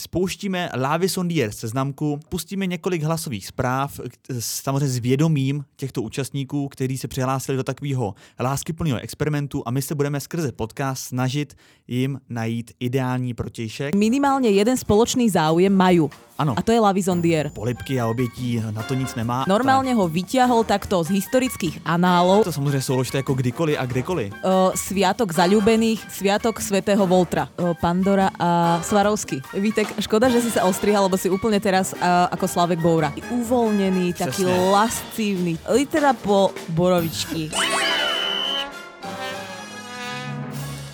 [0.00, 4.00] Spouštíme Lávy Sondier seznamku, pustíme několik hlasových zpráv,
[4.38, 9.94] samozřejmě s vědomím těchto účastníků, kteří se přihlásili do takového láskyplného experimentu a my se
[9.94, 11.56] budeme skrze podcast snažit
[11.88, 13.94] jim najít ideální protějšek.
[13.94, 16.00] Minimálně jeden společný záujem mají.
[16.38, 16.54] Ano.
[16.56, 17.50] A to je Lavy Zondier.
[17.50, 19.44] Polipky a obětí na to nic nemá.
[19.48, 22.44] Normálně ho vyťahol takto z historických análov.
[22.44, 24.32] To samozřejmě souložte jako kdykoliv a kdekoliv.
[24.32, 27.48] Uh, sviatok zalúbených, sviatok svätého Voltra.
[27.56, 29.40] Uh, Pandora a Svarovsky.
[29.56, 33.12] Vítek, škoda, že si sa ostrihal, lebo si úplne teraz uh, ako Slavek Boura.
[33.32, 34.70] Uvoľnený, taký Přesně.
[34.70, 35.58] lascívny.
[35.72, 37.50] Litera po borovičky.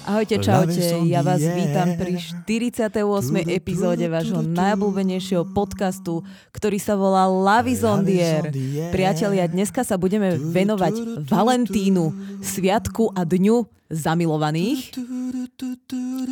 [0.03, 2.99] Ahojte, čaute, ja vás vítam pri 48.
[3.47, 8.51] epizóde vášho najobľúbenejšieho podcastu, ktorý sa volá Lavizondier.
[8.91, 12.11] Priatelia, dneska sa budeme venovať Valentínu,
[12.43, 13.63] sviatku a dňu
[13.95, 14.99] zamilovaných.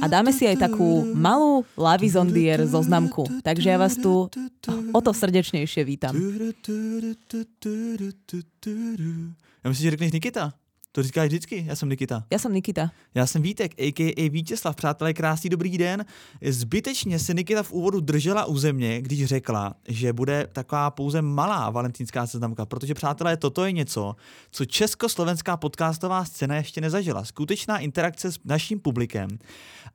[0.03, 3.29] A dáme si aj takú malú Lavizondier zoznamku.
[3.47, 4.27] Takže ja vás tu
[4.91, 6.17] o to srdečnejšie vítam.
[9.65, 10.60] Já myslím, že řekneš Nikita.
[10.93, 12.25] To říkáš vždycky, já jsem Nikita.
[12.31, 12.91] Ja som Nikita.
[13.15, 14.31] Já jsem Vítek, a.k.a.
[14.31, 14.77] Vítězslav.
[14.77, 16.05] Přátelé, krásný dobrý den.
[16.43, 21.71] Zbytečně se Nikita v úvodu držela u země, když řekla, že bude taková pouze malá
[21.71, 24.17] valentínská seznamka, protože, přátelé, toto je něco,
[24.51, 27.25] co československá podcastová scéna ještě nezažila.
[27.25, 29.29] Skutečná interakce s naším publikem.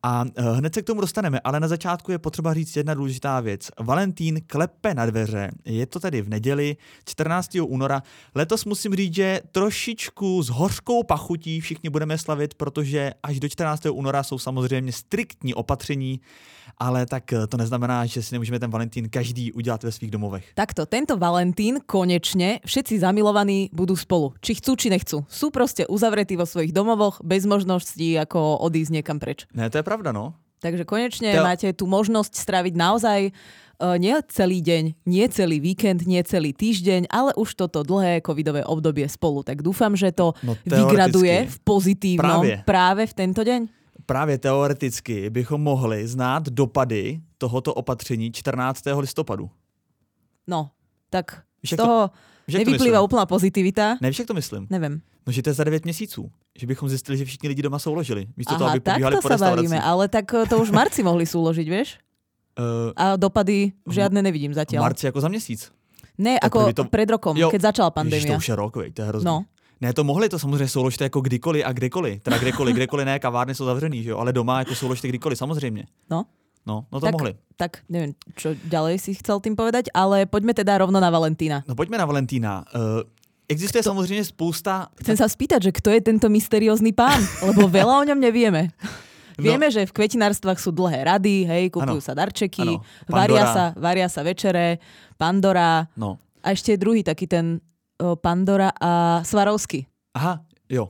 [0.08, 3.40] A eh, hned se k tomu dostaneme, ale na začátku je potřeba říct jedna důležitá
[3.40, 3.72] věc.
[3.80, 7.50] Valentín klepe na dveře, je to tedy v neděli 14.
[7.62, 8.04] února.
[8.36, 13.86] Letos musím říct, že trošičku s hořkou pachutí všichni budeme slavit, protože až do 14.
[13.86, 16.20] února jsou samozřejmě striktní opatření,
[16.78, 20.46] ale tak eh, to neznamená, že si nemůžeme ten Valentín každý udělat ve svých domovech.
[20.54, 24.36] Takto, tento Valentín konečne všetci zamilovaní budú spolu.
[24.42, 25.24] Či chcú, či nechcú.
[25.26, 29.48] Sú proste uzavretí vo svojich domovoch bez možností ako odísť niekam preč.
[29.56, 30.36] Ne, to je pravda, no.
[30.60, 36.08] Takže konečne To- máte tú možnosť straviť naozaj uh, nie celý deň, nie celý víkend,
[36.10, 39.44] nie celý týždeň, ale už toto dlhé covidové obdobie spolu.
[39.46, 42.64] Tak dúfam, že to No, vygraduje v pozitívnom Právě.
[42.66, 43.62] práve v tento deň.
[44.06, 48.82] Právě teoreticky bychom mohli znát dopady tohoto opatření 14.
[49.00, 49.50] listopadu.
[50.48, 50.70] No,
[51.10, 52.10] tak Víš, z to- toho
[52.48, 53.04] víš, to nevyplýva myslím?
[53.06, 53.98] úplná pozitivita.
[54.02, 54.68] Nevíš, jak to myslím?
[54.70, 55.02] Neviem.
[55.28, 56.32] No, že to je za 9 měsíců.
[56.58, 58.28] Že bychom zjistili, že všichni lidi doma souložili.
[58.38, 59.70] Místo toho, Aha, aby pobíhali takto po sa restauracích.
[59.70, 61.98] bavíme, ale tak uh, to už v marci mohli súložiť, vieš?
[62.56, 64.82] Uh, A dopady žiadne nevidím v zatiaľ.
[64.86, 65.72] marci jako za měsíc.
[66.18, 67.50] Ne, Tak ako kdyby to- pred rokom, Jo.
[67.52, 69.26] keď začala Ježiš, to už je rok, vej, to je hrozný.
[69.28, 69.46] No.
[69.82, 72.22] Ne, to mohli to samozřejmě souložte jako kdykoliv a kdekoliv.
[72.22, 75.86] Teda kdekoliv, kdekoliv ne, kavárny jsou zavřený, že jo, ale doma jako souložte kdykoliv, samozřejmě.
[76.10, 76.26] No.
[76.68, 77.36] No, no to Tak- mohli.
[77.56, 81.64] Tak neviem, čo ďalej si chcel tým povedať, ale poďme teda rovno na Valentína.
[81.70, 82.66] No pojďme na Valentína.
[82.76, 83.06] Uh,
[83.50, 84.90] existuje samozřejmě spousta...
[85.00, 88.74] Chcem sa spýtať, že kto je tento mysteriózny pán, lebo veľa o ňom nevieme.
[89.38, 89.44] No.
[89.46, 92.08] Vieme, že v kvetinárstvách sú dlhé rady, hej, kupujú Áno.
[92.08, 94.80] sa darčeky, varia sa, varia sa večere,
[95.20, 96.18] Pandora No.
[96.44, 97.60] a ešte je druhý taký ten
[98.16, 99.86] Pandora a Svarovsky.
[100.14, 100.40] Aha,
[100.70, 100.90] jo.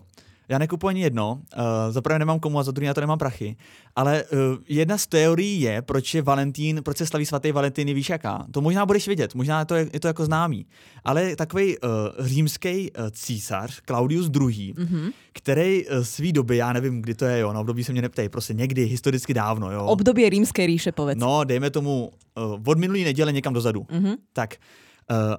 [0.49, 3.17] Já nekupuji ani jedno, uh, za prvé nemám komu a za druhé na to nemám
[3.17, 3.55] prachy,
[3.95, 4.39] ale uh,
[4.69, 8.45] jedna z teorií je, proč je Valentín, proč se slaví svatý Valentín, víš jaká?
[8.51, 10.66] To možná budeš vědět, možná to je, je to jako známý,
[11.03, 11.89] ale takový uh,
[12.25, 15.11] římský uh, císař Claudius II., mm-hmm.
[15.33, 18.29] který uh, svý doby, já nevím, kdy to je, jo, na období se mě neptej,
[18.29, 19.85] prostě někdy, historicky dávno, jo.
[19.85, 21.19] Obdobie rímskej ríše, povedz.
[21.19, 23.81] No, dejme tomu uh, od minulý neděle někam dozadu.
[23.81, 24.16] Mm-hmm.
[24.33, 24.55] Tak,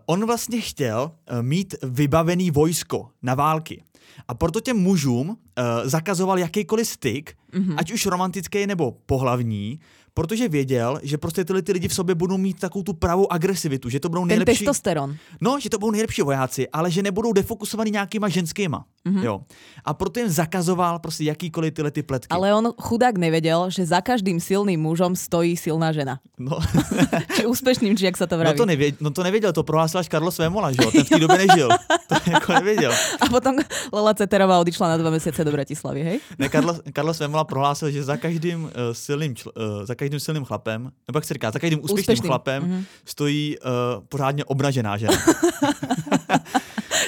[0.06, 3.82] on vlastně chtěl uh, mít vybavený vojsko na války.
[4.28, 5.36] A proto těm mužům uh,
[5.84, 7.74] zakazoval jakýkoliv styk, mm-hmm.
[7.76, 9.80] ať už romantický nebo pohlavní,
[10.14, 13.88] protože věděl, že prostě tyhle ty lidi v sobě budou mít takovou tu pravou agresivitu,
[13.88, 14.58] že to budou ten nejlepší...
[14.58, 15.16] testosteron.
[15.40, 18.84] No, že to budou nejlepší vojáci, ale že nebudou defokusovaný nějakýma ženskýma.
[19.06, 19.22] Mm-hmm.
[19.24, 19.40] Jo.
[19.84, 22.28] A proto jim zakazoval prostě jakýkoliv tyhle ty pletky.
[22.34, 26.18] Ale on chudák nevedel, že za každým silným mužom stojí silná žena.
[26.38, 26.58] No.
[27.36, 28.58] Či úspešným, či jak sa to No vraví.
[28.58, 30.90] to, nevěděl, no to nevěděl, to prohlásil až Carlos Vémola, že jo?
[30.90, 31.68] Ten v té době nežil.
[32.08, 32.92] To jako nevěděl.
[33.20, 33.54] A potom
[33.92, 36.18] Lela Ceterová odišla na dva mesiace do Bratislavy, hej?
[36.38, 40.44] Ne, Carlos, Carlos Vémola prohlásil, že za každým, uh, silným, čl, uh, za každým silným
[40.44, 42.28] chlapem, nebo jak se říká, za každým úspěšným, Úspešným.
[42.28, 42.84] chlapem Mhm.
[43.04, 45.12] stojí uh, pořádně obnažená žena.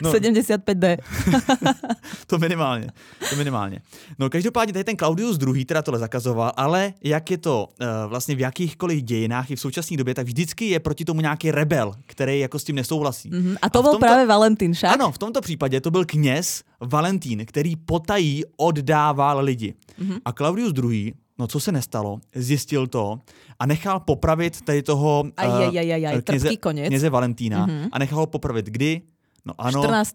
[0.02, 0.12] No.
[0.12, 0.18] No.
[0.18, 0.96] 75D.
[2.26, 2.86] To minimálně,
[3.30, 3.80] to minimálně.
[4.18, 5.64] No každopádně tady ten Claudius II.
[5.64, 9.96] teda tohle zakazoval, ale jak je to uh, vlastně v jakýchkoliv dějinách i v současné
[9.96, 13.30] době, tak vždycky je proti tomu nějaký rebel, který jako s tím nesouhlasí.
[13.32, 13.56] Mhm.
[13.62, 14.92] A to v bol tomto- práve Valentín, však?
[14.92, 19.74] Ano, v tomto případě to byl kněz Valentín, který potají oddával lidi.
[20.00, 20.18] Mm-hmm.
[20.24, 23.18] A Claudius II., no co se nestalo, zjistil to
[23.58, 26.86] a nechal popravit tady toho eh, Ajajajajaj, kněze, trpký konec.
[26.88, 27.88] kněze Valentína mm-hmm.
[27.92, 29.02] a nechal ho popravit kdy?
[29.48, 30.14] No ano, 14.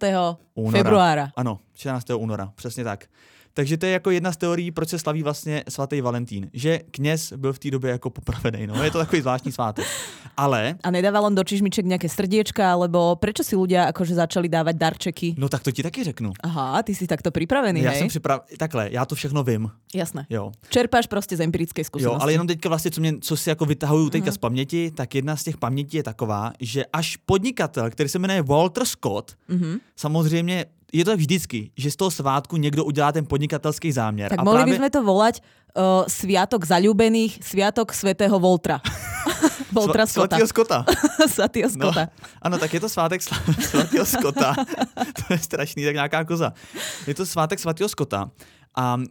[0.55, 0.77] února.
[0.83, 1.31] februára.
[1.35, 2.09] Ano, 14.
[2.17, 3.05] února, přesně tak.
[3.53, 6.49] Takže to je jako jedna z teorií, proč se slaví vlastně svatý Valentín.
[6.53, 8.67] Že kněz byl v té době jako popravený.
[8.67, 9.85] No, je to takový zvláštní svátek.
[10.37, 10.75] Ale...
[10.83, 15.35] A nedával on do čižmiček nějaké srdiečka, alebo prečo si ľudia akože začali dávat darčeky?
[15.37, 16.33] No tak to ti taky řeknu.
[16.43, 17.99] Aha, ty jsi takto připravený, Já hej?
[17.99, 18.57] jsem připravený.
[18.57, 19.69] Takhle, já to všechno vím.
[19.95, 20.25] Jasné.
[20.29, 20.51] Jo.
[20.69, 22.15] Čerpáš prostě z empirické zkušenosti.
[22.15, 24.35] Jo, ale jenom teďka vlastně, co, mě, co si jako vytahuju teďka Mhm.
[24.35, 28.41] z paměti, tak jedna z těch pamětí je taková, že až podnikatel, který se jmenuje
[28.41, 29.77] Walter Scott, Mhm.
[29.95, 34.29] samozřejmě je to tak vždycky, že z toho svátku někdo udělá ten podnikatelský záměr.
[34.29, 34.73] Tak a mohli právě...
[34.73, 38.77] by sme to volať uh, Sviatok zalúbených, Sviatok svätého Voltra.
[39.73, 40.37] Voltra Sva- Scotta.
[40.37, 40.79] Svatýho Scotta.
[41.33, 42.03] Svatýho Scotta.
[42.41, 43.21] Ano, tak je to svátek
[43.69, 44.53] svatého Skota.
[45.27, 46.53] to je strašný, tak nějaká koza.
[47.07, 48.29] Je to svátek svatého Skota.
[48.75, 49.05] A uh,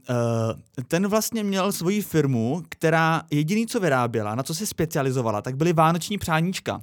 [0.89, 5.73] ten vlastně měl svoji firmu, která jediný, co vyráběla, na co se specializovala, tak byly
[5.73, 6.83] vánoční přáníčka.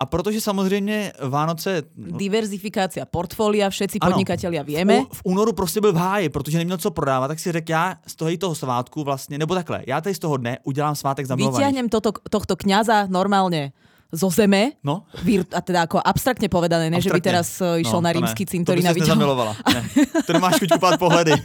[0.00, 1.82] A protože samozřejmě Vánoce...
[1.96, 4.14] No, Diverzifikácia portfólia, všetci Ano.
[4.14, 5.02] podnikatelia v, vieme.
[5.02, 7.96] ú- v únoru prostě byl v háji, protože neměl co prodávat, tak si řekl, já
[8.06, 11.58] z toho, toho svátku vlastně, nebo takhle, já tady z toho dne udělám svátek zamilovaných.
[11.66, 13.74] Vyťahnem toto, tohto kňaza normálne
[14.08, 17.28] zo zeme, No, vir, a teda ako abstraktne povedané, ne, že by Abstraktne.
[17.28, 18.16] teraz uh, išiel no, na ne.
[18.16, 19.52] rímsky To cintorín a vyťahol, nezamilovala.
[19.68, 19.80] Ne.
[20.24, 21.36] To nemáš chuť kupovat pohledy.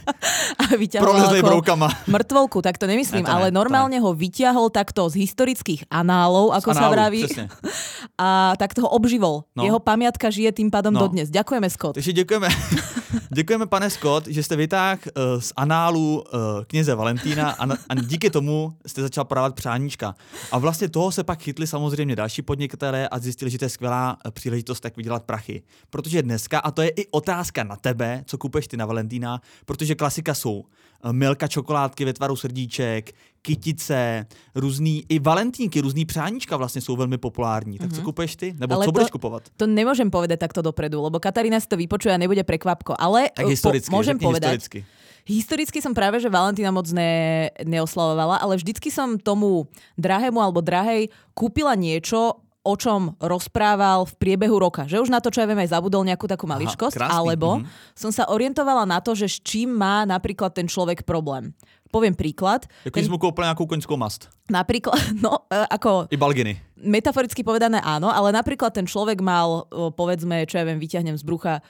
[0.56, 1.88] a vyťahol ako broukama.
[2.08, 5.84] mŕtvolku, tak to nemyslím, Ne, to ne, ale to normálne ho vyťahol takto z historických
[5.92, 7.44] análov, ako sa Análu, vraví, Přesně.
[8.24, 9.44] a takto ho obživol.
[9.56, 9.64] No.
[9.64, 11.00] Jeho pamiatka žije tým pádom No.
[11.04, 11.28] dodnes.
[11.28, 11.94] Ďakujeme, Scott.
[12.00, 12.48] Takže děkujeme,
[13.30, 17.94] děkujeme pane Scott, že jste vytáhl uh, z análu uh, kněze Valentína a, na, a
[17.94, 20.14] díky tomu jste začal prodávat přáníčka.
[20.52, 24.16] A vlastně toho se pak chytli samozřejmě další podnikatelé a zjistili, že to je skvělá
[24.26, 25.62] eh, příležitost, jak vydělat prachy.
[25.90, 29.94] Protože dneska, a to je i otázka na tebe, co kupuješ ty na Valentína, protože
[29.94, 33.12] klasika jsou eh, milka čokoládky ve tvaru srdíček,
[33.42, 37.78] kytice, různý, i valentínky, různý přáníčka vlastně jsou velmi populární.
[37.78, 38.54] Tak co kupuješ ty?
[38.58, 38.72] Nebo Mhm.
[38.72, 39.42] Ale co to- budeš kupovat?
[39.56, 42.94] To nemôžem povedať takto dopredu, lebo Katarína si to vypočuje a nebude prekvapko.
[42.98, 44.80] Ale Tak uh, historicky, po, môžem řekni povedať, historicky.
[45.24, 49.64] Historicky som práve, že Valentína moc ne, neoslavovala, ale vždycky som tomu
[49.96, 54.88] drahému alebo drahej kúpila niečo, o čom rozprával v priebehu roka.
[54.88, 57.68] Že už na to, čo ja viem, aj zabudol nejakú takú maličkosť, krásny, alebo mhm.
[57.92, 61.52] som sa orientovala na to, že s čím má napríklad ten človek problém.
[61.92, 62.66] Poviem príklad.
[62.88, 63.10] Jako ten...
[63.10, 64.26] mu koupil nějakou koňskou mast.
[64.50, 66.58] Napríklad, no, e, ako I balginy.
[66.82, 71.62] metaforicky povedané áno, ale napríklad ten človek mal, povedzme, čo ja viem, vyťahnem z brucha,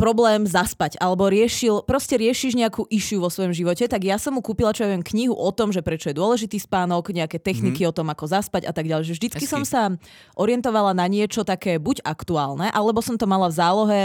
[0.00, 4.40] problém zaspať, alebo riešil, proste riešiš nejakú issue vo svojom živote, tak ja som mu
[4.40, 7.92] kúpila, čo ja viem, knihu o tom, že prečo je dôležitý spánok, nejaké techniky mm-hmm.
[7.92, 9.12] o tom, ako zaspať a tak ďalej.
[9.12, 9.52] Že vždycky Hezky.
[9.52, 9.92] som sa
[10.40, 14.00] orientovala na niečo také buď aktuálne, alebo som to mala v zálohe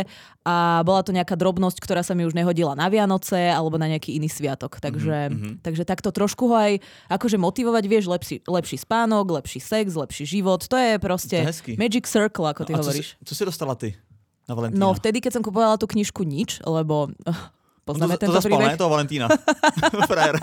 [0.46, 4.20] a bola to nejaká drobnosť, ktorá sa mi už nehodila na Vianoce alebo na nejaký
[4.20, 4.78] iný sviatok.
[4.78, 5.54] Takže, mm-hmm.
[5.66, 10.62] takže takto trošku ho aj akože motivovať, vieš, lepší, lepší spánok, lepší sex, lepší život.
[10.68, 13.08] To je proste To je magic circle, ako ty a co hovoríš.
[13.18, 13.96] jsi, co jsi dostala ty
[14.46, 14.82] na Valentína?
[14.82, 17.40] No vtedy, keď som kupovala tú knižku Nič, lebo uh,
[17.86, 18.74] poznáme to, to tento zaspal, príbeh.
[18.74, 18.80] ne?
[18.80, 19.26] Toho Valentína.
[20.10, 20.36] Frajer.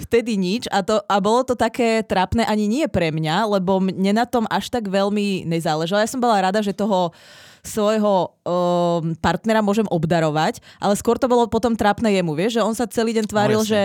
[0.00, 4.16] Vtedy nič a, to, a bolo to také trapné ani nie pre mňa, lebo mne
[4.16, 6.00] na tom až tak veľmi nezáležalo.
[6.00, 7.12] Ja som bola rada, že toho
[7.60, 12.72] svojho um, partnera môžem obdarovať, ale skôr to bolo potom trápne jemu, vieš, že on
[12.72, 13.70] sa celý deň tváril, No, jasne.
[13.70, 13.80] že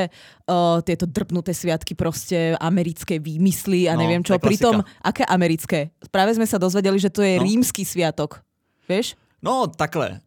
[0.47, 4.35] uh, tieto drbnuté sviatky proste americké výmysly a No, neviem čo.
[4.37, 5.91] Pritom, aké americké?
[6.09, 7.43] Práve sme sa dozvedeli, že to je No.
[7.43, 8.39] rímsky sviatok.
[8.85, 9.17] Vieš?
[9.41, 10.21] No, takhle.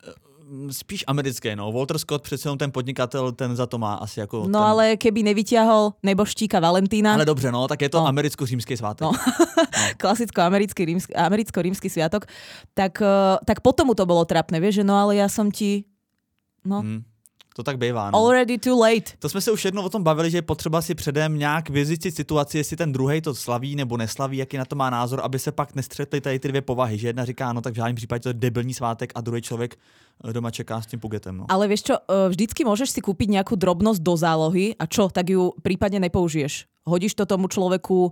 [0.70, 1.72] Spíš americké, no.
[1.72, 4.38] Walter Scott, přece jenom ten podnikatel, ten za to má asi jako...
[4.38, 4.56] No ten...
[4.56, 8.06] ale keby nevyťahol neboštíka Valentína, Ale dobře, no, tak je to No.
[8.06, 9.00] americko-římský svátek.
[9.00, 9.12] No.
[9.96, 12.26] klasicko-americký rímsky, americko-rímsky sviatok,
[12.74, 15.84] tak, eh, tak potom mu to bolo trapné, vieš, že no ale ja som ti
[16.64, 17.02] no, Hm,
[17.56, 18.18] to tak bývá, no.
[18.18, 19.18] already too late.
[19.18, 22.14] To jsme se už jednou o tom bavili, že je potřeba si předem nějak vyzjistit
[22.16, 25.52] situaci, jestli ten druhý to slaví nebo neslaví, jaký na to má názor, aby se
[25.52, 26.98] pak nestřetly tady ty dvě povahy.
[26.98, 29.76] Že jedna říká, no tak v žádném případě to je debilní svátek a druhý člověk
[30.18, 31.34] doma čeká s tím pugetem.
[31.38, 31.44] No.
[31.46, 35.30] Ale vieš čo, eh, vždycky môžeš si kúpiť nejakú drobnosť do zálohy a čo, tak
[35.30, 36.66] ju prípadne nepoužiješ.
[36.88, 38.10] Hodíš to tomu človeku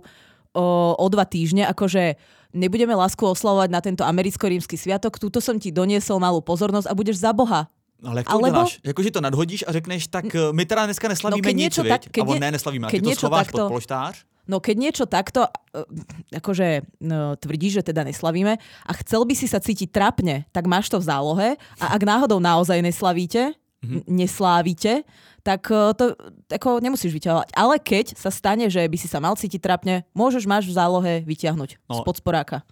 [0.53, 2.15] o, o dva týždne, akože
[2.53, 7.19] nebudeme lásku oslavovať na tento americko-rímsky sviatok, túto som ti doniesol malú pozornosť a budeš
[7.21, 7.67] za Boha.
[8.05, 8.71] Ale jak to Alebo- uděláš?
[8.85, 12.23] Jakože to nadhodíš a řekneš, tak eh, my teda dneska neslavíme keď nic, tak- keď
[12.39, 12.85] ne, neslavíme.
[12.87, 14.15] A ty to schováš takto- pod polštář?
[14.47, 19.45] No keď niečo takto, eh, akože no, tvrdíš, že teda neslavíme a chcel by si
[19.45, 24.07] sa cítiť trapne, tak máš to v zálohe a ak náhodou naozaj neslavíte, mm-hmm.
[24.07, 25.03] neslávite,
[25.43, 26.15] tak eh, to
[26.47, 27.49] ako nemusíš vyťahovať.
[27.55, 31.13] Ale keď sa stane, že by si sa mal cítiť trapne, môžeš máš v zálohe
[31.27, 32.03] vyťahnuť No.
[32.03, 32.63] spod sporáka.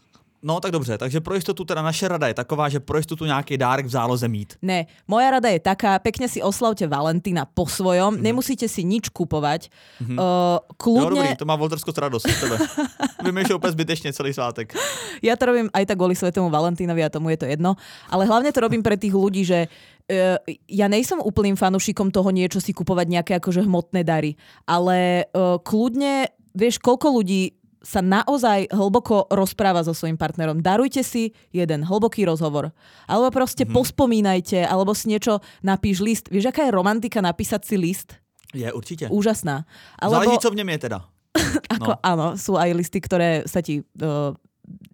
[0.45, 3.57] No tak dobře, takže pro jistotu teda naše rada je taková, že pro jistotu nějaký
[3.57, 4.53] dárek v záloze mít.
[4.61, 8.21] Ne, moja rada je taká, pekne si oslavte Valentína po svojom, mm-hmm.
[8.21, 9.73] nemusíte si nič kupovať.
[10.05, 10.17] Mm-hmm.
[10.21, 12.61] Uh, Jo, kľudne, dobrý, to má Walter Scott radost z tebe.
[13.25, 14.77] Vymýšlel úplně zbytečně celý svátek.
[15.25, 17.73] Ja to robím aj tak kvôli svetému Valentínovi a tomu je to jedno.
[18.13, 20.37] Ale hlavne to robím pre tých ľudí, že uh,
[20.69, 24.37] ja nejsom úplným fanušikom toho niečo si kupovať nejaké akože hmotné dary,
[24.69, 30.65] ale uh, kľudne, vieš, koľko ľudí sa naozaj hlboko rozpráva so svojím partnerom.
[30.65, 32.73] Darujte si jeden hlboký rozhovor.
[33.05, 33.77] Alebo proste mm-hmm.
[33.77, 36.25] pospomínajte, alebo si niečo napíš list.
[36.33, 38.17] Vieš, aká je romantika napísať si list?
[38.57, 39.05] Je, určite.
[39.13, 39.69] Úžasná.
[40.01, 40.25] Alebo...
[40.25, 40.99] Záleží, co v něm je teda.
[41.77, 42.01] ako, no.
[42.01, 44.33] Áno, sú aj listy, ktoré sa ti uh,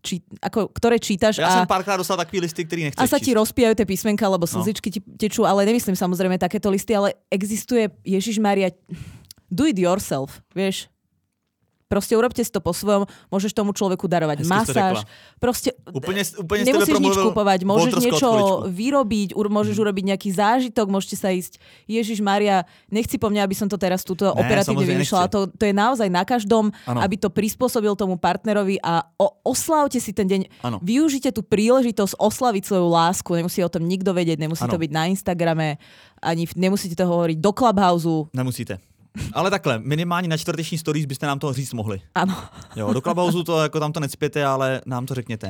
[0.02, 1.40] či, ako, ktoré čítaš.
[1.40, 3.30] Ja a, som párkrát dostal taký listy, ktorý nechceš A sa číst.
[3.30, 4.52] ti rozpijajú tie písmenka, lebo no.
[4.52, 4.94] slzičky no.
[4.98, 8.74] ti tečú, ale nemyslím samozrejme takéto listy, ale existuje Ježiš Maria,
[9.48, 10.92] do it yourself, vieš,
[11.92, 15.04] Proste urobte si to po svojom, môžeš tomu človeku darovať Hezky masáž.
[15.44, 18.72] Proste úplne, úplne nemusíš nič kupovať, môžeš niečo chvíličku.
[18.72, 19.84] vyrobiť, môžeš mm.
[19.84, 21.60] urobiť nejaký zážitok, môžete sa ísť.
[21.92, 25.28] Ježiš Maria, nechci po mňa, aby som to teraz túto ne, operatívne vymýšľala.
[25.36, 27.00] To, to je naozaj na každom, ano.
[27.04, 30.42] aby to prispôsobil tomu partnerovi a o, oslavte si ten deň.
[30.64, 30.80] Ano.
[30.80, 33.28] Využite tú príležitosť oslaviť svoju lásku.
[33.36, 34.72] Nemusí o tom nikto vedieť, nemusí ano.
[34.72, 35.76] to byť na Instagrame,
[36.24, 38.32] ani nemusíte to hovoriť do Clubhouse.
[38.32, 38.91] Nemusíte.
[39.34, 42.02] Ale takhle, minimálně na čtvrteční stories byste nám to říct mohli.
[42.16, 42.44] Ano.
[42.76, 45.50] Jo, do Clubhouse to jako tam to necpěte, ale nám to řekněte.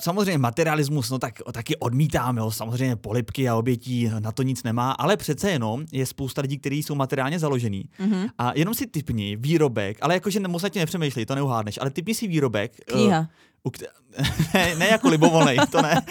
[0.00, 4.92] Samozřejmě materialismus, no tak taky odmítáme ho, samozřejmě polipky a obětí, na to nic nemá,
[4.92, 7.84] ale přece jenom je spousta lidí, kteří jsou materiálně založený.
[8.00, 8.28] Mm-hmm.
[8.38, 12.26] A jenom si typni výrobek, ale jakože moc tě nepřemýšlej, to neuhádneš, ale typni si
[12.28, 12.76] výrobek.
[12.84, 13.28] Kniha.
[13.62, 13.72] Uh,
[14.54, 16.02] ne, ne jako libovolnej, to ne.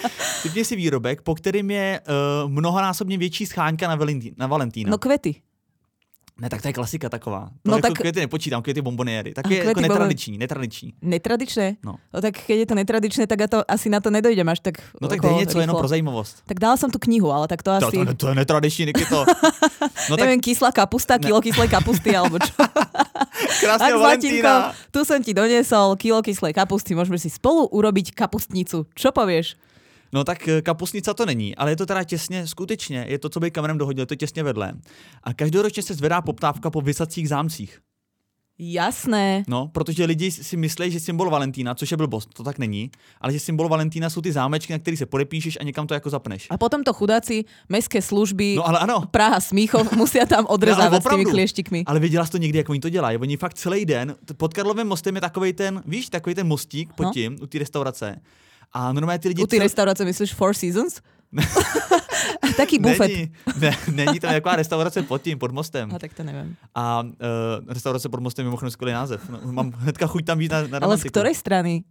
[0.42, 2.00] Typni si výrobek, po kterým je
[2.44, 4.90] uh, mnohonásobně větší schánka na, Valentín, na Valentína.
[4.90, 5.34] No kvety.
[6.36, 7.48] Ne, tak to je klasika taková.
[7.62, 7.98] To no jako tak...
[7.98, 9.34] květy nepočítám, květy bomboniery.
[9.34, 10.92] Tak je jako netradiční, netradiční.
[11.02, 11.76] Netradičné?
[11.84, 11.94] No.
[12.14, 12.20] no.
[12.20, 15.08] tak keď je to netradičné, tak ja to asi na to nedojdem až tak No
[15.08, 16.44] tak dej něco jenom pro zajímavost.
[16.46, 17.96] Tak dala som tu knihu, ale tak to, to asi...
[17.96, 19.24] To, to je netradiční, to.
[20.10, 20.28] No tak...
[20.28, 21.42] Neviem, kyslá kapusta, kilo ne.
[21.42, 22.52] kyslej kapusty, alebo čo.
[23.60, 24.76] Krásne Valentína.
[24.92, 28.84] tu som ti doniesol kilo kyslej kapusty, môžeme si spolu urobiť kapustnicu.
[28.92, 29.56] Čo povieš?
[30.12, 33.40] No tak eh, kapusnica to není, ale je to teda těsně, skutečně, je to, co
[33.40, 34.72] by kamenem dohodil, je to těsně vedle.
[35.22, 37.80] A každoročně se zvedá poptávka po vysacích zámcích.
[38.58, 39.44] Jasné.
[39.48, 43.32] No, protože lidi si myslí, že symbol Valentína, což je blbost, to tak není, ale
[43.32, 46.46] že symbol Valentína jsou ty zámečky, na který se podepíšeš a někam to jako zapneš.
[46.50, 49.02] A potom to chudáci mestské služby, no, ale ano.
[49.10, 51.84] Praha, Smíchov, musí tam odrezávat no, s těmi klieštikmi.
[51.86, 53.18] Ale viděla jsi to někdy, jak oni to dělají?
[53.18, 57.02] Oni fakt celý den, pod Karlovým mostem je takový ten, víš, takový ten mostík pod
[57.02, 57.12] no.
[57.12, 58.20] tím, u té restaurace.
[58.72, 59.42] A normálně ty lidi...
[59.42, 61.00] U té restaurace myslíš Four Seasons?
[62.56, 63.08] Taký bufet.
[63.08, 65.94] Není, ne, není tam nějaká restaurace pod tím, pod mostem.
[65.94, 66.56] A tak to nevím.
[66.74, 67.10] A uh,
[67.68, 69.30] restaurace pod mostem je mimochodem skvělý název.
[69.30, 71.84] No, mám hnedka chuť tam být na, na Ale z ktorej strany?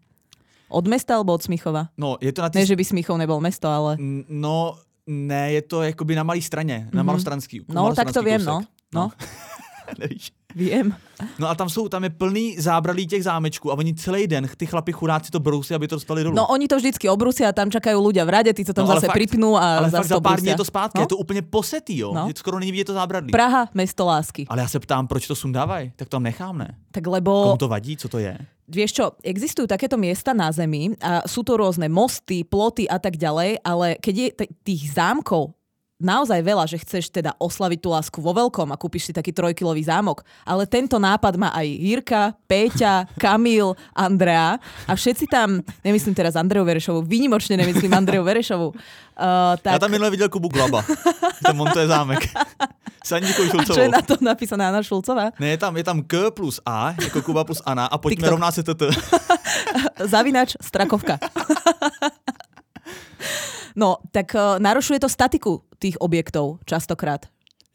[0.69, 1.93] Od mesta alebo od Smichova?
[1.97, 2.57] No, je to na tý...
[2.57, 4.01] Ne, že by Smichov nebol mesto, ale...
[4.29, 6.95] No, ne, je to jakoby na malé straně, mm-hmm.
[6.95, 7.07] na mhm.
[7.07, 7.61] malostranský.
[7.69, 8.61] No, tak to vím, no.
[8.93, 9.11] no.
[9.99, 10.33] Nevíš.
[10.55, 10.95] Vím.
[11.39, 14.65] No a tam jsou, tam je plný zábralí těch zámečků a oni celý den, ty
[14.65, 16.35] chlapi chudáci to brousí, aby to dostali dolů.
[16.35, 18.93] No oni to vždycky obrusí a tam čakají ľudia v rade, ty co tam no,
[18.95, 21.03] zase fakt, pripnú a ale zase fakt za pár dní je to zpátky, no?
[21.03, 22.13] je to úplně posetý, jo.
[22.13, 22.27] No?
[22.35, 23.31] Skoro není vidět to zábradlí.
[23.31, 24.45] Praha, mesto lásky.
[24.49, 25.91] Ale já se ptám, proč to sundávají?
[25.95, 26.75] Tak to tam nechám, ne?
[26.91, 27.43] Tak lebo...
[27.43, 28.37] Komu to vadí, co to je?
[28.65, 33.13] Vieš čo, existujú takéto miesta na Zemi a sú to rôzne mosty, ploty a tak
[33.13, 35.53] ďalej, ale keď je t- tých zámkov
[35.99, 39.87] naozaj veľa, že chceš teda oslaviť tú lásku vo veľkom a kúpiš si taký trojkilový
[39.87, 40.23] zámok.
[40.43, 46.67] Ale tento nápad má aj Jirka, Péťa, Kamil, Andrea a všetci tam, nemyslím teraz Andreu
[46.67, 48.75] Verešovu, výnimočne nemyslím Andreu Verešovu.
[49.15, 49.73] Uh, tak...
[49.73, 50.83] Já tam minule viděl Kubu Glaba,
[51.43, 52.19] tam montuje zámek.
[53.05, 53.71] S Aničkou Šulcovou.
[53.71, 55.29] A čo je na to napísané Anna Šulcová?
[55.39, 58.51] Ne, je tam, je tam K plus A, jako Kuba plus Ana a pojďme rovná
[58.51, 58.81] se TT.
[60.09, 61.21] Zavinač Strakovka.
[63.75, 67.25] No, tak uh, narušuje to statiku tých objektov častokrát.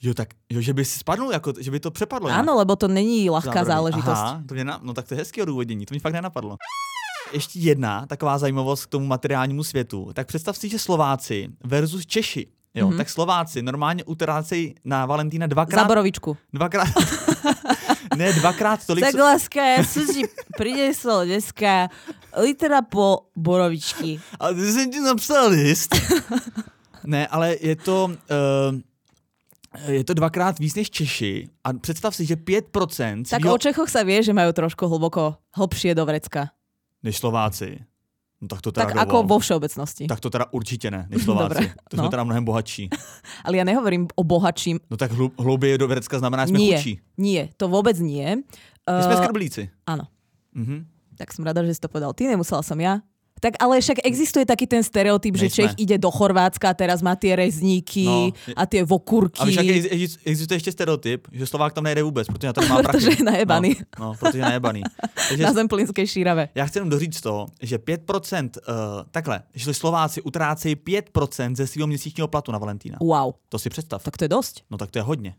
[0.02, 2.28] Jo, tak, jo, že by si spadnul, jako, že by to přepadlo.
[2.28, 4.16] Ano, lebo to není ľahká záležitost.
[4.16, 6.57] Aha, to mě na, no tak to je hezké odůvodnění, to mi fakt nenapadlo.
[7.33, 10.11] Ještě jedna taková zajímavost k tomu materiálnímu světu.
[10.14, 12.47] Tak představ si, že Slováci versus Češi.
[12.75, 12.97] Jo, mm-hmm.
[12.97, 15.83] tak Slováci normálně utrácejí na Valentína dvakrát.
[15.83, 16.37] Za borovičku.
[16.52, 16.88] Dvakrát.
[18.16, 19.04] ne, dvakrát tolik.
[19.04, 20.23] Tak láska, já jsem si
[20.59, 21.88] přinesl dneska
[22.37, 24.20] litera po borovičky.
[24.40, 25.94] A ty jsem ti napsal list.
[27.04, 28.04] ne, ale je to...
[28.30, 28.80] Uh,
[29.87, 33.54] je to dvakrát víc než Češi a představ si, že 5% Tak svýho...
[33.54, 36.50] o Čechoch sa vie, že majú trošku hlboko hlbšie do vrecka.
[37.06, 37.78] Než Slováci.
[38.40, 40.08] No tak to teda tak ako vo všeobecnosti.
[40.08, 41.54] Tak to teda určitě ne, než Slováci.
[41.54, 42.10] Dobre, to jsme no.
[42.10, 42.88] teda mnohem bohatší.
[43.44, 44.80] Ale já nehovorím o bohatším.
[44.90, 47.00] No tak hlub, hlouběji do Vrecka znamená, že jsme nie, chudší.
[47.18, 48.37] Nie, to vůbec nie.
[48.90, 49.70] My uh, jsme skrblíci.
[49.87, 50.10] Áno.
[50.56, 50.84] Mm-hmm.
[51.20, 52.16] Tak som rada, že si to povedal.
[52.16, 53.04] Ty, nemusela som ja.
[53.40, 57.16] Tak ale však existuje taký ten stereotyp, že Čech ide do Chorvátska a teraz má
[57.16, 58.36] tie rezníky no.
[58.52, 59.40] a tie vokurky.
[59.40, 59.66] A však
[60.28, 62.98] existuje ještě stereotyp, že Slovák tam nejde vůbec, protože na to má prachy.
[62.98, 63.76] protože je najebaný.
[63.98, 64.82] No, no protože je najebaný.
[65.28, 66.48] Takže na zemplínské šírave.
[66.54, 68.74] Já chci jenom doříct to, že 5%, uh,
[69.10, 72.98] takhle, že Slováci utrácejí 5% ze svého měsíčního platu na Valentína.
[73.00, 73.32] Wow.
[73.48, 74.02] To si představ.
[74.02, 74.60] Tak to je dost.
[74.70, 75.34] No tak to je hodně.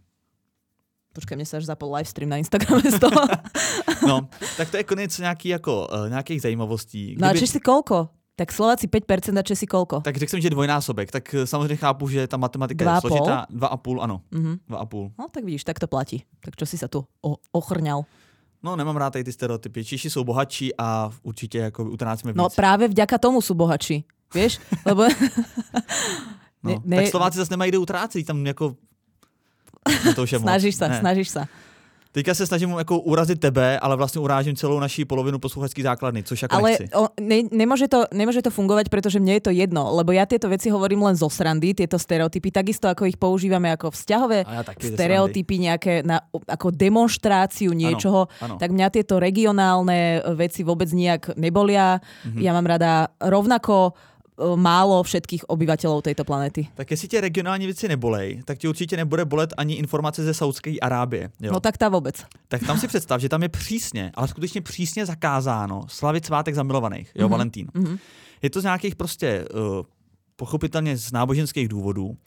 [1.14, 3.28] Počkej, mě se až zapol livestream na Instagrame z toho.
[4.08, 7.06] no, tak to je konec nějaký jako, uh, nějakých zajímavostí.
[7.06, 7.22] Kdyby...
[7.22, 8.10] No a si kolko?
[8.36, 10.02] Tak Slováci 5% a Česi kolko?
[10.02, 13.46] Tak řekl jsem, že dvojnásobek, tak eh, samozřejmě chápu, že ta matematika dva je složitá.
[13.54, 14.22] 2,5, ano.
[14.32, 14.58] Mm-hmm.
[14.70, 15.12] 2,5.
[15.20, 16.24] No tak vidíš, tak to platí.
[16.40, 17.06] Tak čo si se tu
[17.52, 18.04] ochrňal?
[18.64, 19.86] No, nemám rád tady ty stereotypy.
[19.86, 22.52] Češi jsou bohatší a určitě jako utrácíme no, víc.
[22.52, 24.06] No právě vďaka tomu jsou bohatší.
[24.36, 24.60] Víš?
[24.86, 25.04] Lebo...
[26.64, 26.96] no, ne, ne...
[26.96, 28.76] Tak Slováci zase nemají kde utrácet, tam jako
[30.16, 31.48] to snažíš se, snažíš se.
[32.12, 36.42] Teďka se snažím jako urazit tebe, ale vlastně urážím celou naší polovinu posluchačské základny, což
[36.42, 36.90] jako ale nechci.
[36.96, 40.52] O, ne, nemôže, to, nemôže to fungovať, pretože mne je to jedno, lebo ja tieto
[40.52, 45.72] veci hovorím len zo srandy, tieto stereotypy, takisto ako ich používame ako vzťahové ja stereotypy,
[45.72, 46.20] nejaké na,
[46.52, 48.56] ako demonstráciu niečoho, ano, ano.
[48.60, 52.04] tak mňa tieto regionálne veci vôbec nejak nebolia.
[52.28, 52.44] Mm-hmm.
[52.44, 53.96] Ja mám rada rovnako
[54.56, 56.68] málo všetkých obyvateľov tejto planety.
[56.76, 60.80] Tak jestli tě regionální věci nebolej, tak ti určitě nebude bolet ani informace ze Saudské
[60.82, 61.30] Arábie.
[61.42, 61.52] Jo?
[61.54, 62.16] No tak ta vůbec.
[62.48, 67.12] Tak tam si představ, že tam je přísně, ale skutečně přísně zakázáno slavit svátek zamilovaných,
[67.16, 67.32] jo, mm-hmm.
[67.32, 67.68] Valentín.
[67.68, 68.00] Mm-hmm.
[68.42, 69.86] Je to z nějakých prostě uh,
[70.36, 72.18] pochopitelně z náboženských důvodů.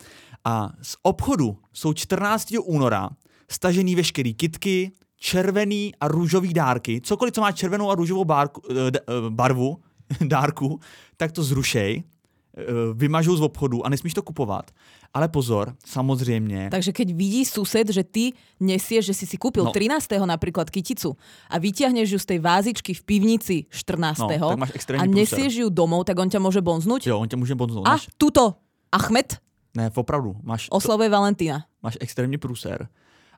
[0.45, 2.55] A z obchodu jsou 14.
[2.65, 3.11] února
[3.51, 8.77] stažený veškerý kitky, červený a růžový dárky, cokoliv, co má červenou a růžovou bárku, uh,
[8.77, 9.77] uh, barvu,
[10.35, 10.81] dárku,
[11.17, 14.71] tak to zrušej, eh, vymažou z obchodu a nesmíš to kupovat.
[15.15, 16.71] Ale pozor, samozřejmě.
[16.71, 19.71] Takže keď vidí sused, že ty nesieš, že si si kúpil no.
[19.71, 20.27] 13.
[20.27, 21.15] napríklad kyticu
[21.47, 24.19] a vyťahneš ju z tej vázičky v pivnici 14.
[24.19, 24.59] No,
[24.99, 27.07] a nesieš ju domov, tak on ťa môže bonznúť?
[27.07, 27.87] Jo, on ťa môže bonznúť.
[27.87, 28.11] A máš...
[28.19, 28.59] tuto,
[28.91, 29.39] Achmed?
[29.75, 30.35] Ne, opravdu.
[30.43, 31.13] Máš Oslavuje to...
[31.15, 31.67] Valentína.
[31.83, 32.89] Máš extrémně průser.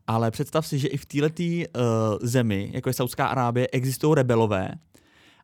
[0.06, 4.70] Ale představ si, že i v této uh, zemi, jako je Saudská Arábie, existují rebelové,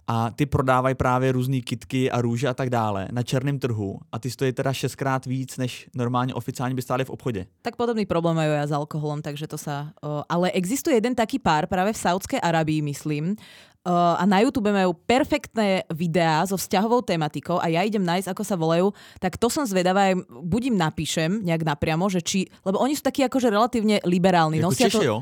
[0.06, 4.18] a ty prodávají právě různé kitky a růže a tak dále na černém trhu a
[4.18, 7.46] ty stojí teda šestkrát víc, než normálně oficiálně by stály v obchodě.
[7.62, 9.94] Tak podobný problém majú ja s alkoholom, takže to sa...
[10.02, 13.36] Uh, ale existuje jeden taký pár práve v Saudskej Arabii, myslím,
[13.82, 18.42] Uh, a na YouTube majú perfektné videá so vzťahovou tematikou a ja idem nájsť, ako
[18.46, 22.94] sa volajú, tak to som zvedavá, buď im napíšem nejak napriamo, že či, lebo oni
[22.94, 24.62] sú takí akože relatívne liberálni.
[24.62, 25.18] Jako nosia Češi, to, jo?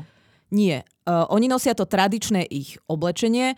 [0.53, 0.85] Nie.
[1.09, 3.57] Uh, oni nosia to tradičné ich oblečenie,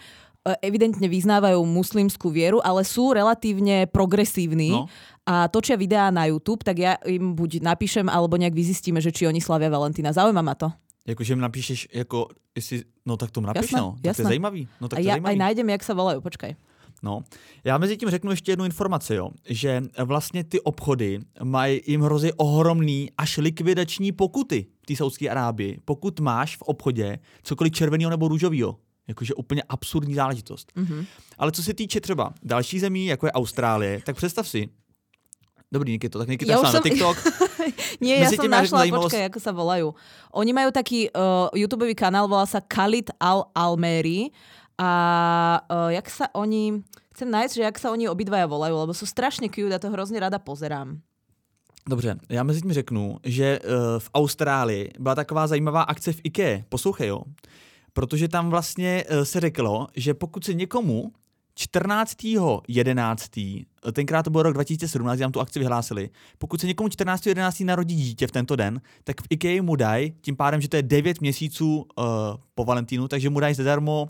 [0.60, 4.92] evidentne vyznávajú muslimskú vieru, ale sú relatívne progresívni no.
[5.24, 9.24] a točia videá na YouTube, tak ja im buď napíšem, alebo nejak vyzistíme, že či
[9.24, 10.12] oni slavia Valentína.
[10.12, 10.68] Zaujíma ma to.
[11.08, 13.96] Jakože mi napíšeš, jako, jestli, no tak tomu napiš, jasné, no.
[14.00, 14.16] Tak jasné.
[14.16, 14.62] to je zajímavý.
[14.82, 16.56] No, tak a to já aj najdem, jak se volají, počkej.
[17.04, 17.24] No,
[17.64, 22.32] já mezi tím řeknu ještě jednu informaci, jo, že vlastně ty obchody mají jim hrozí
[22.34, 25.80] ohromný až likvidační pokuty v té Saudské Arábii.
[25.86, 30.72] Pokud máš v obchodě cokoliv červeného nebo růžového, Jakože úplně absurdní záležitost.
[30.78, 31.06] Mm-hmm.
[31.38, 34.70] Ale co se týče třeba další zemí, jako je Austrálie, tak představ si,
[35.74, 37.18] Dobrý, Nikito, tak Nikita ja na TikTok.
[38.06, 39.98] Nie, ja som našla, počkaj, ako sa volajú.
[40.38, 44.30] Oni majú taký uh, YouTube kanál, volá sa Khalid Al Almeri
[44.78, 44.92] a
[45.66, 46.86] uh, jak sa oni,
[47.18, 50.22] chcem nájsť, že jak sa oni obidvaja volajú, lebo sú strašne cute, ja to hrozně
[50.22, 51.02] rada pozerám.
[51.90, 56.64] Dobře, já mezi tím řeknu, že uh, v Austrálii byla taková zajímavá akce v IKEA.
[56.70, 57.22] Poslouchej, jo
[57.94, 61.12] protože tam vlastně eh, se řeklo, že pokud se někomu
[61.60, 67.66] 14.11., tenkrát to byl rok 2017, tam tu akci vyhlásili, pokud se někomu 14.11.
[67.66, 70.84] narodí dítě v tento den, tak v IKEA mu dají, tím pádem, že to je
[70.84, 71.86] 9 měsíců uh,
[72.56, 74.10] po Valentínu, takže mu dají zadarmo uh,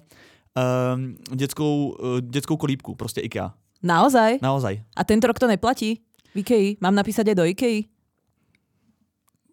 [1.35, 3.53] dětskou, uh, dětskou kolíbku, prostě IKEA.
[3.83, 4.37] Naozaj?
[4.41, 4.83] Naozaj.
[4.95, 6.01] A tento rok to neplatí
[6.33, 6.75] v IKEA?
[6.81, 7.83] Mám napísat je do IKEA?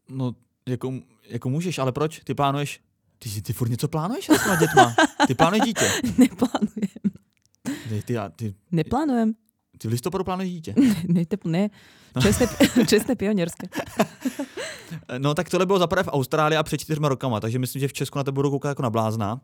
[0.08, 0.32] No,
[0.68, 0.94] jako,
[1.28, 2.20] jako můžeš, ale proč?
[2.24, 2.80] Ty plánuješ
[3.22, 4.94] ty, ty furt něco plánuješ s těma dětma?
[5.26, 5.88] Ty plánuješ dítě?
[6.18, 7.00] Neplánujem.
[7.88, 9.32] Ty, ty, ty, Neplánujem.
[9.78, 10.74] Ty v listopadu plánuješ dítě?
[11.08, 11.68] ne, ne, ne.
[12.22, 12.46] Čestné,
[12.86, 13.66] čestné pionierské.
[15.18, 17.92] no tak tohle bylo zaprvé v Austrálii a před čtyřma rokama, takže myslím, že v
[17.92, 19.40] Česku na to budou koukat jako na blázna.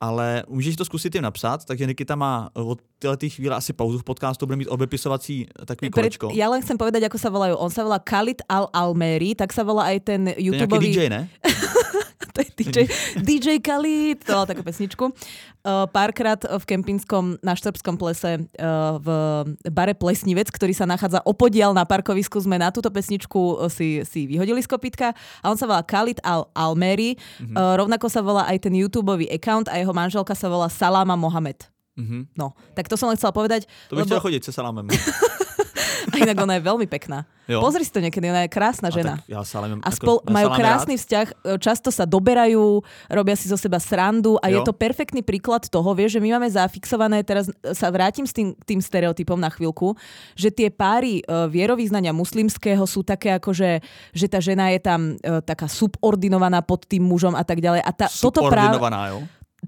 [0.00, 4.04] Ale můžeš to zkusit jim napsat, takže Nikita má od tyhle chvíle asi pauzu v
[4.04, 6.30] podcastu, bude mít obepisovací takový kolečko.
[6.34, 7.58] Ja len chcem povedať, ako sa volajú.
[7.58, 10.70] On sa volá Khalid Al-Almeri, tak sa volá aj ten YouTube.
[10.70, 11.26] To je DJ, ne?
[12.34, 12.78] to je DJ,
[13.20, 15.10] DJ Khalid, to takú pesničku.
[15.64, 19.08] Uh, párkrát v kempinskom, na Štrbskom plese uh, v
[19.68, 24.24] bare Plesnivec, ktorý sa nachádza opodial na parkovisku, sme na túto pesničku uh, si, si
[24.30, 25.12] vyhodili z kopitka
[25.42, 27.16] a on sa volá Khalid Al Almeri.
[27.16, 27.56] Mm-hmm.
[27.56, 31.66] Rovnako sa volá aj ten YouTube account a jeho manželka sa volá Salama Mohamed.
[31.98, 32.22] Mm-hmm.
[32.38, 33.66] No, tak to som len chcela povedať.
[33.90, 34.10] To bych lebo...
[34.14, 34.86] chtěl chodit se salámem.
[36.12, 37.26] A inak ona je veľmi pekná.
[37.48, 37.64] Jo.
[37.64, 39.16] Pozri si to niekedy, ona je krásna A žena.
[39.16, 41.00] tak já salám, A spol, já majú salámy krásny rád.
[41.00, 42.64] vzťah, e, často sa doberajú,
[43.08, 44.68] robia si zo seba srandu a je Jo.
[44.68, 48.84] to perfektný príklad toho, vieš, že my máme zafixované, teraz sa vrátim s tým, tým
[48.84, 49.96] stereotypom na chvíľku,
[50.36, 53.80] že tie páry uh, vierovýznania muslimského sú také ako, že,
[54.12, 57.80] že tá žena je tam uh, taká subordinovaná pod tým mužom a tak ďalej.
[57.80, 58.76] A tá, toto práve,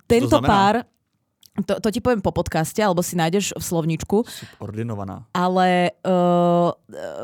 [0.04, 0.52] tento znamená?
[0.52, 0.76] pár,
[1.62, 5.26] to, to ti poviem po podcaste, alebo si nájdeš v slovničku, Subordinovaná.
[5.32, 6.74] ale uh,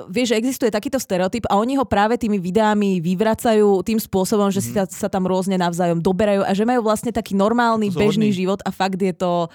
[0.09, 4.61] vieš, že existuje takýto stereotyp a oni ho práve tými videami vyvracajú tým spôsobom, že
[4.63, 4.87] mm-hmm.
[4.89, 8.61] si sa, sa tam rôzne navzájom doberajú a že majú vlastne taký normálny, bežný život
[8.65, 9.49] a fakt je to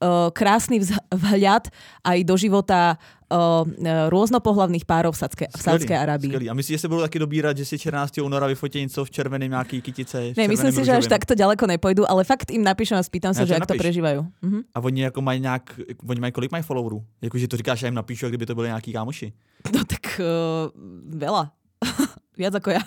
[0.00, 1.68] uh, krásny vzh- vhľad
[2.04, 3.66] aj do života uh,
[4.08, 6.30] rôznopohlavných párov v, Sadske, v Sádskej Arabii.
[6.30, 6.50] Skvělý.
[6.50, 8.18] A myslíš, že se budou taky dobírat, že si 14.
[8.18, 10.32] února vyfotí něco v červeném nějaký kytice?
[10.36, 13.42] Ne, myslím si, že až takto ďaleko nepojdu, ale fakt im napíšem a spýtam sa,
[13.42, 13.82] Ja že jak to napiš.
[13.82, 14.20] prežívajú.
[14.42, 14.60] Mhm.
[14.74, 17.04] A oni jako mají nějak, oni mají kolik mají followerů?
[17.22, 19.32] Jakože to říkáš, já jim napíšu, jak kdyby to byly nějaký kámoši.
[19.74, 20.70] No tak uh,
[21.18, 21.50] veľa.
[22.38, 22.82] Viac ako ja.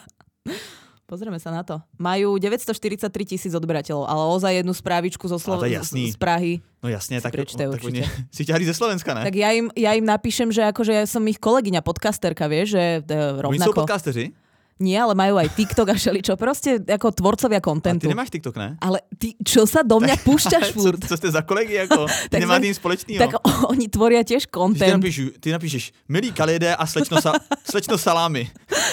[1.10, 1.82] Pozrieme sa na to.
[1.98, 6.62] Majú 943 tisíc odberateľov, ale ozaj jednu správičku zo, Slo- z, z Prahy.
[6.86, 9.26] No jasně, tak, prečte tak oni, si říct ze Slovenska, ne?
[9.26, 12.84] Tak ja im, ja im napíšem, že akože ja som ich kolegyňa podcasterka, vieš, že
[13.02, 13.74] e, oni rovnako.
[13.74, 14.32] podcasteři?
[14.80, 16.40] Nie, ale majú aj TikTok a šeličo.
[16.40, 18.08] Proste ako tvorcovia A ty kontentu.
[18.08, 18.80] nemáš TikTok, ne?
[18.80, 21.00] Ale ty, čo sa do mňa púšťaš Ale co, furt?
[21.04, 22.08] co jste za kolegy, jako?
[22.08, 23.20] Ty Tak nemáte sme- nic společného.
[23.20, 23.32] Tak
[23.68, 24.96] oni tvoria tiež Když ty, kontent.
[25.04, 27.36] napíšu, ty napíšeš, milý Kalide a slečno, sa,
[27.72, 28.48] slečno salámy.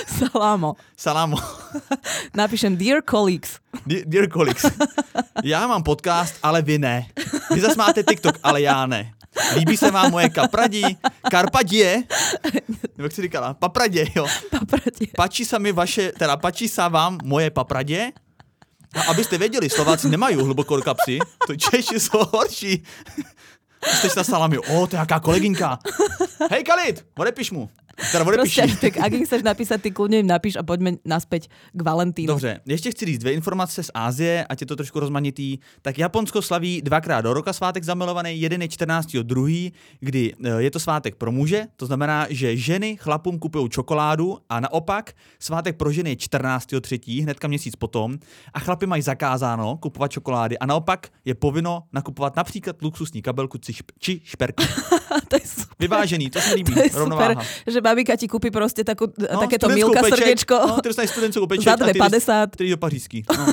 [0.06, 0.74] Salámo.
[0.98, 1.38] Salámo.
[2.34, 3.62] Napíšem Dear colleagues.
[3.86, 4.64] Dear, dear colleagues,
[5.44, 7.06] já mám podcast, ale vy ne.
[7.54, 9.12] Vy zase máte TikTok, ale já ne.
[9.56, 10.82] Líbí se vám moje kapradí?
[11.30, 12.02] Karpadie?
[12.96, 13.54] Nebo jak jsi říkala?
[13.54, 14.26] Papradě, jo.
[14.50, 15.06] Paprate.
[15.16, 18.12] Pačí se mi vaše, teda pačí se vám moje papradě?
[18.96, 22.82] A abyste věděli, Slováci nemají hluboko do kapsy, to Češi jsou horší.
[23.94, 25.78] Jste na salami, o, to je jaká kolegynka.
[26.50, 27.70] Hej Kalit, odepiš mu.
[28.12, 28.76] Teda jí.
[28.76, 32.26] tak ak im chceš napísať, ty kľudne im napíš a poďme naspäť k Valentínu.
[32.28, 35.58] Dobře, ještě chci říct dvě informace z Ázie, ať je to trošku rozmanitý.
[35.82, 39.16] Tak Japonsko slaví dvakrát do roka svátek zamilovaný, jeden je 14.
[39.22, 44.38] druhý, kdy eh, je to svátek pro muže, to znamená, že ženy chlapům kupují čokoládu
[44.48, 46.66] a naopak svátek pro ženy je 14.
[46.80, 48.18] třetí, hnedka měsíc potom
[48.54, 53.72] a chlapi mají zakázáno kupovat čokolády a naopak je povinno nakupovat například luxusní kabelku či,
[53.72, 54.64] šp- či šperky.
[55.28, 55.76] to je super.
[55.80, 57.42] Vyvážený, to se líbí, To je super, rovnováha.
[57.66, 61.46] že babika ti kúpi proste takú, no, takéto studentskou milka pečeť, srdiečko No, dostaneš studentskou
[61.46, 62.50] pečeť za a ty jdeš- 2,50.
[62.50, 63.18] který do pařížský.
[63.38, 63.46] No.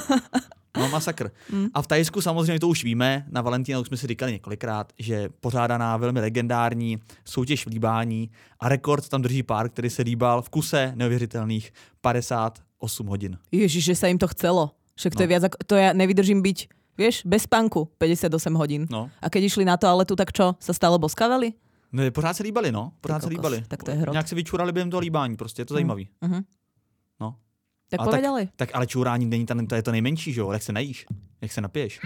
[0.73, 1.29] No, masakr.
[1.73, 5.29] A v Tajsku samozřejmě to už víme, na Valentína už jsme si říkali několikrát, že
[5.39, 10.49] pořádaná velmi legendární soutěž v líbání a rekord tam drží pár, který se líbal v
[10.49, 13.37] kuse neuvěřitelných 58 hodin.
[13.51, 14.73] Ježiš, že sa im to chcelo.
[14.97, 15.23] Však to No.
[15.23, 16.57] je viac ako, to ja nevydržím byť,
[16.97, 18.85] vieš, bez spánku 58 hodín.
[18.89, 21.53] No, A keď išli na toaletu, tak čo, sa stále boskavali?
[21.93, 22.91] No pořád se líbali, no.
[23.01, 23.63] Pořád Ty se kokos, líbali.
[23.67, 24.11] tak to je hrot.
[24.13, 26.09] Nějak se vyčurali během toho líbání, prostě je to zajímavý.
[26.21, 26.43] Uh-huh.
[27.19, 27.35] No.
[27.89, 28.49] Tak A povedz ďalej.
[28.55, 30.51] Tak ale čurání není tam, to je to nejmenší, že jo?
[30.51, 31.05] Jak se najíš,
[31.41, 31.99] jak se napiješ.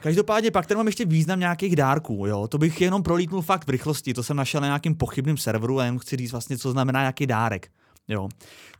[0.00, 2.48] Každopádně pak tady mám ještě význam nějakých dárků, jo.
[2.48, 5.84] To bych jenom prolítnul fakt v rychlosti, to jsem našel na nějakým pochybným serveru a
[5.84, 7.70] jenom chci říct vlastně, co znamená nějaký dárek,
[8.08, 8.28] jo.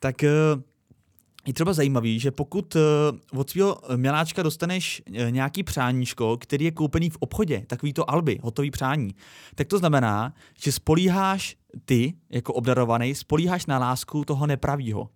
[0.00, 0.30] Tak eh,
[1.48, 2.80] je třeba zajímavý, že pokud eh,
[3.36, 8.38] od svého miláčka dostaneš eh, nějaký přáníčko, který je koupený v obchodě, takový to alby,
[8.42, 9.14] hotový přání,
[9.54, 15.08] tak to znamená, že spolíháš ty, jako obdarovaný, spolíháš na lásku toho nepravýho.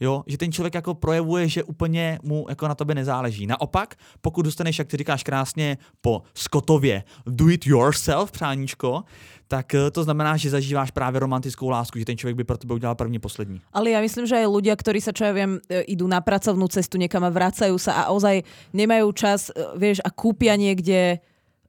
[0.00, 3.46] Jo, že ten člověk jako projevuje, že úplně mu jako na tobě nezáleží.
[3.46, 9.04] Naopak, pokud dostaneš, jak ty říkáš krásně, po Scottově do it yourself přáníčko,
[9.50, 12.74] tak eh, to znamená, že zažíváš právě romantickou lásku, že ten člověk by pro tebe
[12.74, 13.58] udělal první poslední.
[13.74, 16.70] Ale ja myslím, že aj ľudia, ktorí sa, čo ja viem, e, idú na pracovnú
[16.70, 21.18] cestu niekam a vracajú sa a ozaj nemajú čas, e, vieš, a kúpia niekde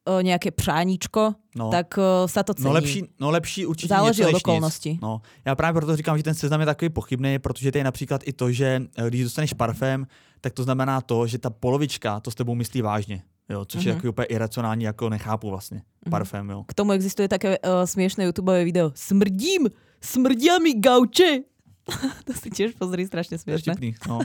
[0.06, 1.67] e, nejaké přáníčko, No.
[1.67, 2.65] tak e, sa to cení.
[2.65, 4.89] No lepší, no lepší určitě Záleží něco od než okolností.
[4.89, 5.02] Nic.
[5.02, 8.22] No, já právě proto říkám, že ten seznam je takový pochybný, protože to je například
[8.26, 10.08] i to, že eh, když dostaneš parfém,
[10.41, 13.22] tak to znamená to, že ta polovička to s tebou myslí vážně.
[13.52, 13.88] Jo, což mm-hmm.
[13.88, 13.98] je Mhm.
[14.00, 15.78] takový úplně iracionální, jako nechápu vlastně.
[15.78, 16.10] Mm-hmm.
[16.10, 16.64] Parfém, jo.
[16.68, 18.92] K tomu existuje také uh, smiešné YouTube video.
[18.96, 19.68] Smrdím!
[20.02, 21.40] Smrdia mi gauče!
[22.26, 23.74] to si tiež pozri, strašne To je smiešné.
[23.74, 24.22] vtipný, no.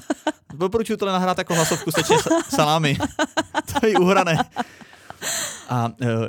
[0.54, 2.96] Doporučuji tohle nahrát jako hlasovku sa- salámy.
[3.80, 4.36] to je uhrané.
[5.68, 6.28] A uh,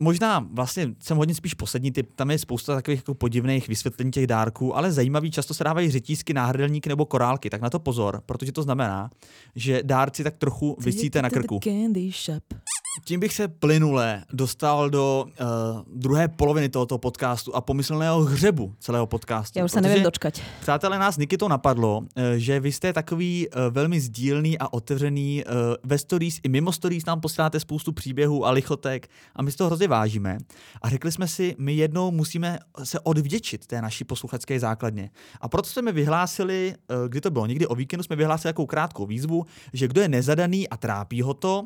[0.00, 4.26] možná vlastně jsem hodně spíš poslední typ, tam je spousta takových jako podivných vysvětlení těch
[4.26, 8.52] dárků, ale zajímavý, často se dávají řetízky, náhrdelníky nebo korálky, tak na to pozor, protože
[8.52, 9.10] to znamená,
[9.54, 11.60] že dárci tak trochu vysíte na krku.
[11.64, 12.73] Candy shop.
[13.04, 19.06] Tím bych se plynule dostal do uh, druhé poloviny tohoto podcastu a pomyslného hřebu celého
[19.06, 19.58] podcastu.
[19.58, 20.42] Já už se nevím dočkať.
[20.60, 25.44] Přátelé, nás Nikito napadlo, uh, že vy jste takový uh, velmi sdílný a otevřený.
[25.44, 25.52] Uh,
[25.84, 29.68] ve stories i mimo stories nám posíláte spoustu příběhů a lichotek a my z toho
[29.68, 30.38] hrozně vážíme.
[30.82, 35.10] A řekli jsme si, my jednou musíme se odvděčit té naší posluchačské základně.
[35.40, 39.06] A proto jsme vyhlásili, uh, kdy to bylo, někdy o víkendu jsme vyhlásili takovou krátkou
[39.06, 41.64] výzvu, že kdo je nezadaný a trápí ho to,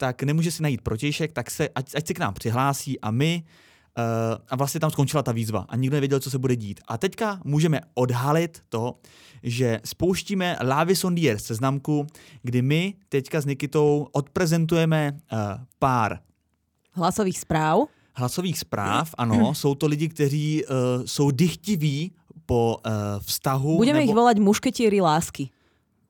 [0.00, 3.42] tak nemůže si najít protějšek, tak se, ať, ať se k nám přihlásí a my
[3.42, 4.04] uh,
[4.48, 6.80] a vlastně tam skončila ta výzva a nikdo nevěděl, co se bude dít.
[6.88, 8.94] A teďka můžeme odhalit to,
[9.42, 12.06] že spouštíme Lávy Sondier seznamku,
[12.42, 15.38] kdy my teďka s Nikitou odprezentujeme uh,
[15.78, 16.18] pár
[16.92, 17.78] hlasových zpráv.
[18.14, 19.54] Hlasových zpráv, ano.
[19.54, 22.12] jsou to lidi, kteří uh, jsou dychtiví
[22.46, 23.76] po uh, vztahu.
[23.76, 24.10] Budeme nebo...
[24.10, 25.50] ich volať mušketieri lásky.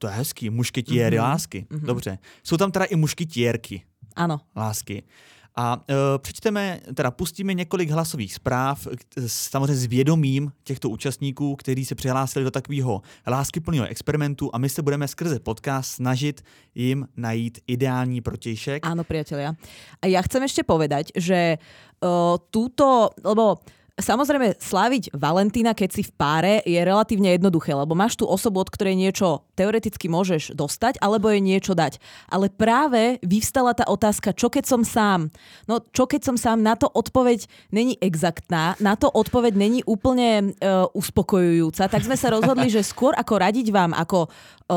[0.00, 1.22] To je hezký, mušketiéry mm-hmm.
[1.22, 1.66] lásky.
[1.68, 1.86] Mm-hmm.
[1.86, 2.18] Dobře.
[2.42, 3.84] Jsou tam teda i mušketiérky.
[4.16, 4.40] Ano.
[4.56, 5.02] Lásky.
[5.56, 5.82] A uh,
[6.18, 8.88] přečteme, teda pustíme několik hlasových zpráv,
[9.26, 14.82] samozřejmě s vědomím těchto účastníků, kteří se přihlásili do takového láskyplného experimentu a my se
[14.82, 16.42] budeme skrze podcast snažit
[16.74, 18.86] jim najít ideální protějšek.
[18.86, 19.52] Áno, priatelia.
[20.00, 23.60] A ja chcem ešte povedať, že uh, túto, lebo
[24.00, 28.72] Samozrejme, sláviť Valentína, keď si v páre, je relatívne jednoduché, lebo máš tú osobu, od
[28.72, 32.00] ktorej niečo teoreticky môžeš dostať, alebo jej niečo dať.
[32.32, 35.28] Ale práve vyvstala tá otázka, čo keď som sám?
[35.68, 36.64] No, čo keď som sám?
[36.64, 41.92] Na to odpoveď není exaktná, na to odpoveď není úplne uh, uspokojujúca.
[41.92, 44.32] Tak sme sa rozhodli, že skôr ako radiť vám, ako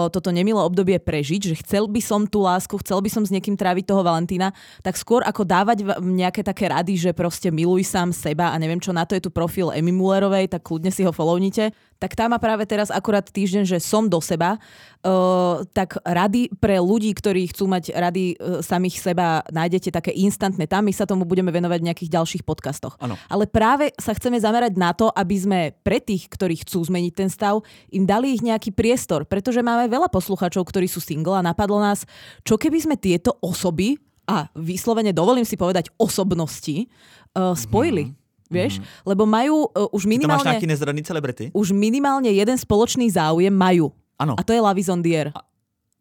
[0.10, 3.53] toto nemilé obdobie prežiť, že chcel by som tú lásku, chcel by som s niekým
[3.53, 4.49] tráviť toho Valentína,
[4.82, 8.89] tak skôr ako dávať nejaké také rady, že proste miluj sám seba a neviem čo,
[8.89, 11.71] na to je tu profil Emmy Mullerovej, tak kľudne si ho follownite,
[12.04, 14.60] tak tá má práve teraz akurát týždeň, že som do seba.
[15.00, 20.68] Uh, tak rady pre ľudí, ktorí chcú mať rady uh, samých seba, nájdete také instantné.
[20.68, 23.00] Tam my sa tomu budeme venovať v nejakých ďalších podcastoch.
[23.00, 23.16] Ano.
[23.32, 27.32] Ale práve sa chceme zamerať na to, aby sme pre tých, ktorí chcú zmeniť ten
[27.32, 27.63] stav,
[27.96, 29.24] im dali ich nejaký priestor.
[29.24, 32.04] Pretože máme veľa posluchačov, ktorí sú single a napadlo nás,
[32.44, 33.96] čo keby sme tieto osoby
[34.28, 36.84] a vyslovene dovolím si povedať osobnosti,
[37.39, 38.12] uh, spojili.
[38.12, 38.22] Mm-hmm
[38.54, 38.78] vieš?
[38.78, 38.86] Mm.
[39.10, 40.46] Lebo majú uh, už minimálne...
[40.46, 41.46] Ty máš nejaký nezradný celebrity?
[41.58, 43.89] Už minimálne jeden spoločný záujem majú.
[44.22, 44.38] Ano.
[44.38, 45.34] A to je Lavizondier.
[45.34, 45.42] A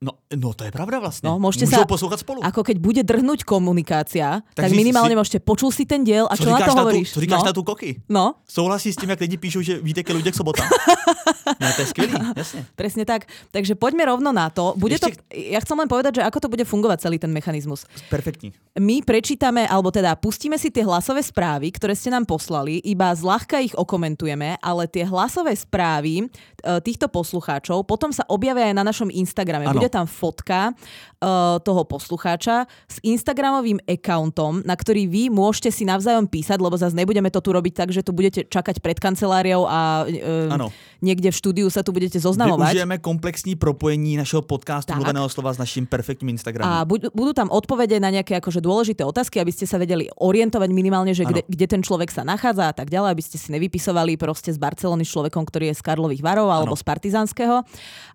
[0.02, 1.30] No, no to je pravda vlastne.
[1.30, 2.42] No, môžete Môžu sa, poslúchať spolu.
[2.42, 6.34] Ako keď bude drhnúť komunikácia, tak, tak minimálne si, môžete počul si ten diel a
[6.34, 7.14] čo na to hovoríš?
[7.14, 7.48] Co říkáš no?
[7.48, 8.02] na tú koky?
[8.10, 8.42] No.
[8.42, 10.66] Souhlasí s tým, jak lidi píšu, že víte, keď ľudia k sobota.
[11.62, 12.66] no, to je skvělý, jasne.
[12.74, 13.30] Presne tak.
[13.54, 14.74] Takže poďme rovno na to.
[14.74, 15.14] Bude Ešte...
[15.14, 15.38] to.
[15.38, 17.86] Ja chcem len povedať, že ako to bude fungovať celý ten mechanizmus.
[18.10, 18.50] Perfektní.
[18.74, 23.62] My prečítame, alebo teda pustíme si tie hlasové správy, ktoré ste nám poslali, iba zľahka
[23.62, 29.12] ich okomentujeme, ale tie hlasové správy e, týchto poslucháčov potom sa objavia aj na našom
[29.12, 29.70] Instagrame.
[29.70, 29.78] Ano.
[29.78, 36.24] Bude tam fotka uh, toho poslucháča s Instagramovým accountom, na ktorý vy môžete si navzájom
[36.24, 40.08] písať, lebo zase nebudeme to tu robiť tak, že tu budete čakať pred kanceláriou a
[40.08, 40.72] uh,
[41.02, 42.78] niekde v štúdiu sa tu budete zoznamovať.
[42.78, 46.64] Využijeme komplexní propojení našeho podcastu mluveného slova s naším perfektním Instagramom.
[46.64, 51.10] A budú tam odpovede na nejaké akože dôležité otázky, aby ste sa vedeli orientovať minimálne,
[51.12, 54.54] že kde, kde ten človek sa nachádza a tak ďalej, aby ste si nevypisovali proste
[54.54, 56.80] z Barcelony s človekom, ktorý je z Karlových Varov alebo ano.
[56.80, 57.66] z Partizánskeho.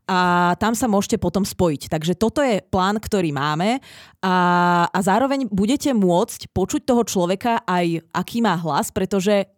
[0.08, 0.20] A
[0.56, 1.92] tam sa môžete potom spojiť.
[1.92, 3.84] Takže toto je plán, ktorý máme
[4.24, 4.36] a,
[4.88, 9.57] a zároveň budete môcť počuť toho človeka aj aký má hlas, pretože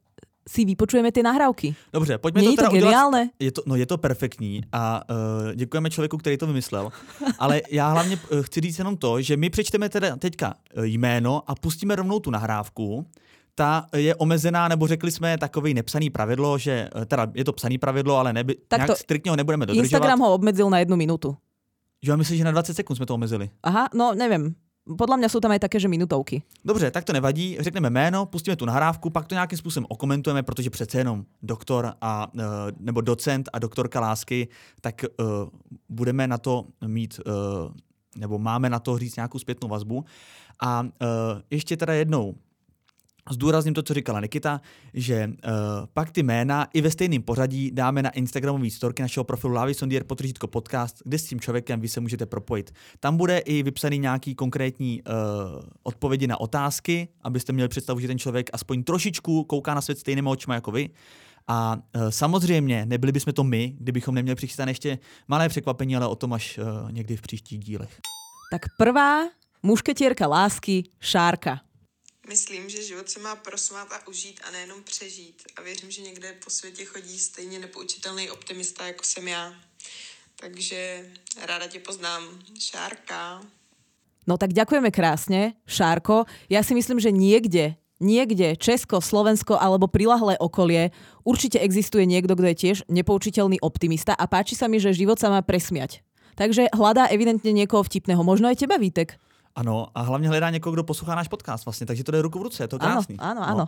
[0.49, 1.75] si vypočujeme ty nahrávky.
[1.93, 3.21] Dobře, pojďme Není to teda to geniálne?
[3.21, 3.34] Udělat.
[3.39, 6.91] Je to, no je to perfektní a uh, děkujeme člověku, který to vymyslel.
[7.39, 11.56] Ale já hlavně uh, chci říct jenom to, že my přečteme teda teďka jméno a
[11.56, 13.06] pustíme rovnou tu nahrávku
[13.56, 18.17] ta je omezená, nebo řekli jsme takový nepsaný pravidlo, že teda je to psaný pravidlo,
[18.17, 19.84] ale neby, tak nějak striktně ho nebudeme dodržovat.
[19.84, 21.38] Instagram ho obmedzil na jednu minutu.
[22.02, 23.49] Jo, myslím, že na 20 sekund jsme to omezili.
[23.63, 24.56] Aha, no nevím.
[24.97, 26.43] Podle mě jsou tam i také, že minutovky.
[26.65, 27.58] Dobře, tak to nevadí.
[27.60, 32.28] Řekneme jméno, pustíme tu nahrávku, pak to nějakým způsobem okomentujeme, protože přece jenom doktor a,
[32.39, 32.43] eh,
[32.80, 34.47] nebo docent a doktorka lásky,
[34.82, 35.25] tak uh,
[35.89, 37.73] budeme na to mít, uh,
[38.17, 40.06] nebo máme na to říct nějakou zpětnou vazbu.
[40.62, 40.88] A uh,
[41.49, 42.36] ještě teda jednou,
[43.32, 44.62] Zdůrazním to, co říkala Nikita,
[44.94, 45.52] že uh,
[45.94, 50.04] pak ty jména i ve stejném pořadí dáme na Instagramový storky našeho profilu Lávy Sondier
[50.04, 52.72] potržítko podcast, kde s tím člověkem vy se můžete propojit.
[53.00, 55.13] Tam bude i vypsaný nějaký konkrétní uh,
[55.84, 60.30] odpovědi na otázky, abyste měli představu, že ten člověk aspoň trošičku kouká na svět stejnými
[60.30, 60.89] očima jako vy.
[61.48, 66.15] A uh, samozřejmě nebyli bychom to my, kdybychom neměli přichystané ještě malé překvapení, ale o
[66.15, 68.00] tom až uh, někdy v příštích dílech.
[68.52, 69.30] Tak prvá
[69.63, 71.68] mušketierka lásky, Šárka.
[72.30, 75.44] Myslím, že život se má prosmát a užít a nejenom přežít.
[75.56, 79.54] A věřím, že někde po světě chodí stejně nepoučitelný optimista, jako jsem já.
[80.36, 81.10] Takže
[81.46, 82.24] ráda tě poznám.
[82.60, 83.42] Šárka.
[84.28, 86.30] No tak ďakujeme krásne, Šárko.
[86.54, 90.94] Ja si myslím, že niekde niekde Česko, Slovensko alebo prilahlé okolie
[91.26, 95.34] určite existuje niekto, kto je tiež nepoučiteľný optimista a páči sa mi, že život sa
[95.34, 96.06] má presmiať.
[96.38, 98.22] Takže hľadá evidentne niekoho vtipného.
[98.22, 99.18] Možno aj teba, Vítek.
[99.60, 102.41] Ano, a hlavně hledá někoho, kdo poslouchá náš podcast vlastně, takže to jde ruku v
[102.41, 103.15] ruce, je to krásný.
[103.19, 103.58] Ano, ano, ano.
[103.58, 103.67] No.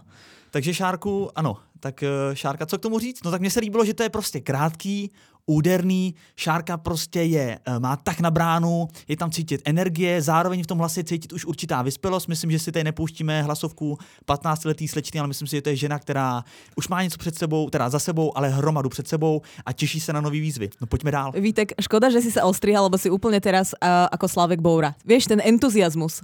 [0.52, 3.24] Takže Šárku, ano, tak eh, Šárka, co k tomu říct?
[3.24, 5.12] No tak mně se líbilo, že to je prostě krátký,
[5.46, 10.68] úderný, Šárka prostě je, eh, má tak na bránu, je tam cítit energie, zároveň v
[10.68, 12.28] tom hlase cítit už určitá vyspělost.
[12.28, 16.00] Myslím, že si tady nepouštíme hlasovku 15-letý slečny, ale myslím si, že to je žena,
[16.00, 16.44] která
[16.76, 20.14] už má něco před sebou, teda za sebou, ale hromadu před sebou a těší se
[20.14, 20.70] na nový výzvy.
[20.82, 21.32] No pojďme dál.
[21.32, 24.96] Vítek, škoda, že si se ostrihal, lebo si úplně teraz uh, jako Slavek Boura.
[25.06, 26.22] Víš, ten entuziasmus.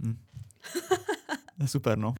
[0.00, 0.16] Hmm.
[1.66, 2.14] Super, no.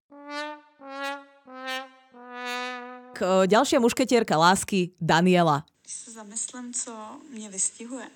[3.47, 5.67] ďalšia mušketierka lásky, Daniela.
[5.88, 6.92] Když se zamyslím, co
[7.31, 8.07] mě vystihuje,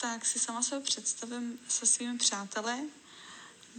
[0.00, 2.72] tak si sama sebe představím se svými přáteli,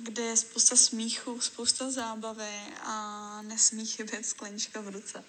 [0.03, 5.23] kde je spousta smíchu, spousta zábavy a nesmí chybět sklenička v ruce.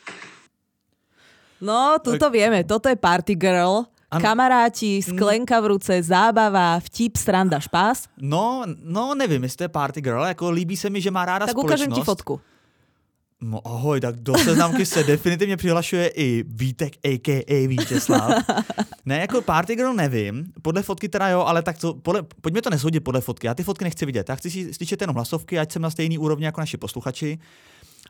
[1.60, 3.84] No, tuto vieme, toto je party girl.
[4.10, 4.22] Ano.
[4.22, 5.02] Kamaráti, mm.
[5.02, 8.08] sklenka v ruce, zábava, vtip, sranda, špás.
[8.16, 11.46] No, no nevím, jestli to je party girl, jako líbí se mi, že má ráda
[11.46, 11.80] tak společnost.
[11.80, 12.40] Tak ukážem ti fotku.
[13.42, 17.68] No ahoj, tak do seznamky se definitivně přihlašuje i Vítek a.k.a.
[17.68, 18.44] Vítězslav.
[19.04, 22.70] ne, jako party girl nevím, podle fotky teda jo, ale tak to, podle, pojďme to
[22.70, 25.72] neshodit podle fotky, já ty fotky nechci vidět, já chci si slyšet jenom hlasovky, ať
[25.72, 27.38] jsem na stejný úrovni jako naši posluchači.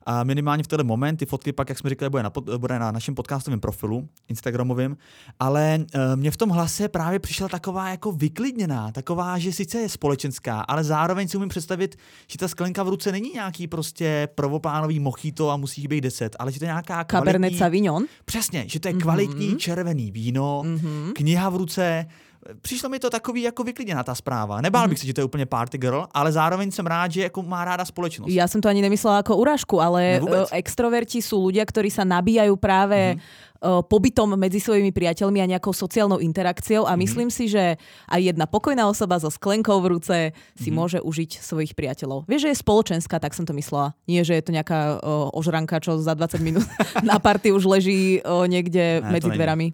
[0.07, 2.79] A minimálně v tenhle moment, ty fotky pak, jak jsme říkali, bude na, pod, bude
[2.79, 4.97] na našem podcastovém profilu, Instagramovém,
[5.41, 9.89] ale uh, mě v tom hlase právě přišla taková jako vyklidněná, taková, že sice je
[9.89, 15.01] společenská, ale zároveň si umím představit, že ta sklenka v ruce není nějaký prostě prvoplánový
[15.01, 17.33] mochito a musí být deset, ale že to je nějaká kvalitní...
[17.33, 18.05] Cabernet Sauvignon?
[18.25, 19.57] Přesně, že to je kvalitní mm-hmm.
[19.57, 21.13] červený víno, mm-hmm.
[21.13, 22.07] kniha v ruce,
[22.63, 24.61] přišlo mi to takový jako vyklidněná ta zpráva.
[24.61, 25.01] Nebál bych mm.
[25.01, 27.85] se, že to je úplně party girl, ale zároveň jsem rád, že jako má ráda
[27.85, 28.33] společnost.
[28.33, 32.57] Já jsem to ani nemyslela jako urážku, ale ne, extroverti jsou ľudia, ktorí sa nabíjajú
[32.57, 33.87] práve mm-hmm.
[33.89, 37.03] pobytom medzi svojimi priateľmi a nejakou sociálnou interakciou a mm-hmm.
[37.05, 37.77] myslím si, že
[38.09, 40.17] aj jedna pokojná osoba so sklenkou v ruce
[40.57, 40.77] si mm-hmm.
[40.77, 42.25] môže užiť svojich priateľov.
[42.25, 43.93] Vieš, že je spoločenská, tak som to myslela.
[44.09, 46.67] Nie, že je to nejaká uh, ožranka, čo za 20 minút
[47.05, 49.73] na party už leží uh, niekde ne, medzi dverami.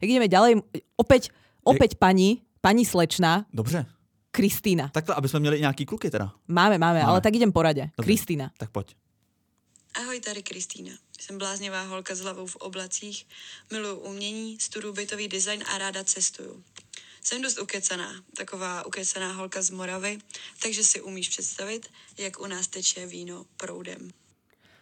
[0.00, 0.62] Jak ideme ďalej,
[0.96, 1.30] opäť
[1.68, 3.46] Opäť pani, pani slečna.
[3.52, 3.86] Dobře.
[4.30, 4.88] Kristýna.
[4.88, 6.32] Takhle, aby jsme měli nějaký kluky teda.
[6.48, 7.10] Máme, máme, máme.
[7.10, 7.90] ale tak idem poradě.
[8.02, 8.50] Kristýna.
[8.56, 8.96] Tak pojď.
[9.94, 10.92] Ahoj, tady Kristýna.
[11.20, 13.26] Jsem bláznivá holka s hlavou v oblacích,
[13.72, 16.62] miluju umění, studuju bytový design a ráda cestuju.
[17.22, 20.18] Jsem dost ukecaná, taková ukecaná holka z Moravy,
[20.62, 24.10] takže si umíš představit, jak u nás teče víno proudem.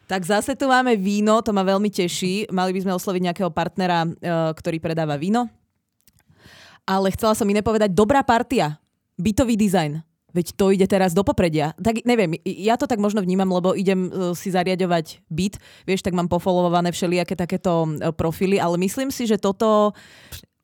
[0.07, 2.51] Tak zase tu máme víno, to ma veľmi teší.
[2.55, 5.51] Mali by sme osloviť nejakého partnera, eh, ktorý predáva víno
[6.87, 8.79] ale chcela som iné povedať, dobrá partia,
[9.19, 10.01] bytový dizajn.
[10.31, 11.73] Veď to ide teraz do popredia.
[11.81, 15.57] Tak neviem, ja to tak možno vnímam, lebo idem e, si zariadovať byt,
[15.88, 19.97] vieš, tak mám pofollowované všelijaké takéto e, profily, ale myslím si, že toto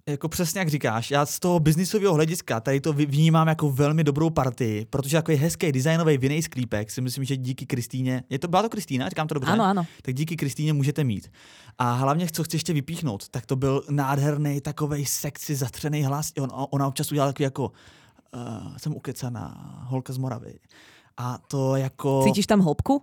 [0.08, 4.30] jako přesně jak říkáš, já z toho biznisového hlediska tady to vnímám jako velmi dobrou
[4.30, 8.48] partii, protože jako je hezký designový vinej sklípek, si myslím, že díky Kristýně, je to,
[8.48, 9.50] byla to Kristýna, říkám to dobře?
[9.52, 9.86] Ano, ano.
[10.02, 11.30] Tak díky Kristýně můžete mít.
[11.78, 16.32] A hlavně, co chci ještě vypíchnout, tak to byl nádherný takový sexy zatřený hlas.
[16.40, 17.72] On, ona občas udělala takový jako,
[18.34, 20.58] uh, jsem ukecaná, holka z Moravy.
[21.16, 22.22] A to jako...
[22.24, 23.02] Cítíš tam hloubku?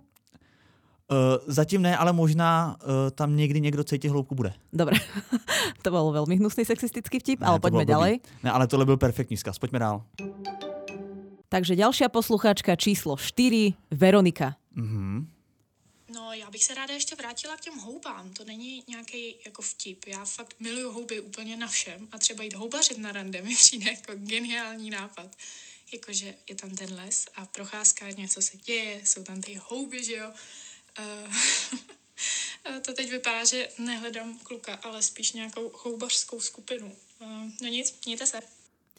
[1.10, 4.52] Uh, zatím ne, ale možná uh, tam někdy někdo cítí hloubku bude.
[4.72, 4.96] Dobre,
[5.82, 8.20] to byl velmi hnusný sexistický vtip, ne, ale pojďme ďalej.
[8.42, 10.02] Ne, ale tohle byl perfektní zkaz, pojďme dál.
[11.48, 14.54] Takže ďalšia posluchačka číslo 4, Veronika.
[14.76, 15.26] Mm-hmm.
[16.14, 18.30] No, já bych se ráda ještě vrátila k těm houbám.
[18.30, 20.06] To není nějaký jako vtip.
[20.06, 23.90] Já fakt miluju houby úplně na všem a třeba jít houbařit na rande mi přijde
[23.90, 25.36] jako geniální nápad.
[25.92, 30.16] Jakože je tam ten les a procházka, něco se děje, jsou tam ty houby, že
[30.16, 30.30] jo
[32.84, 36.92] to teď vypadá, že nehledám kluka, ale spíš nějakou houbařskou skupinu.
[37.20, 37.28] Uh,
[37.62, 38.40] no nic, mějte se.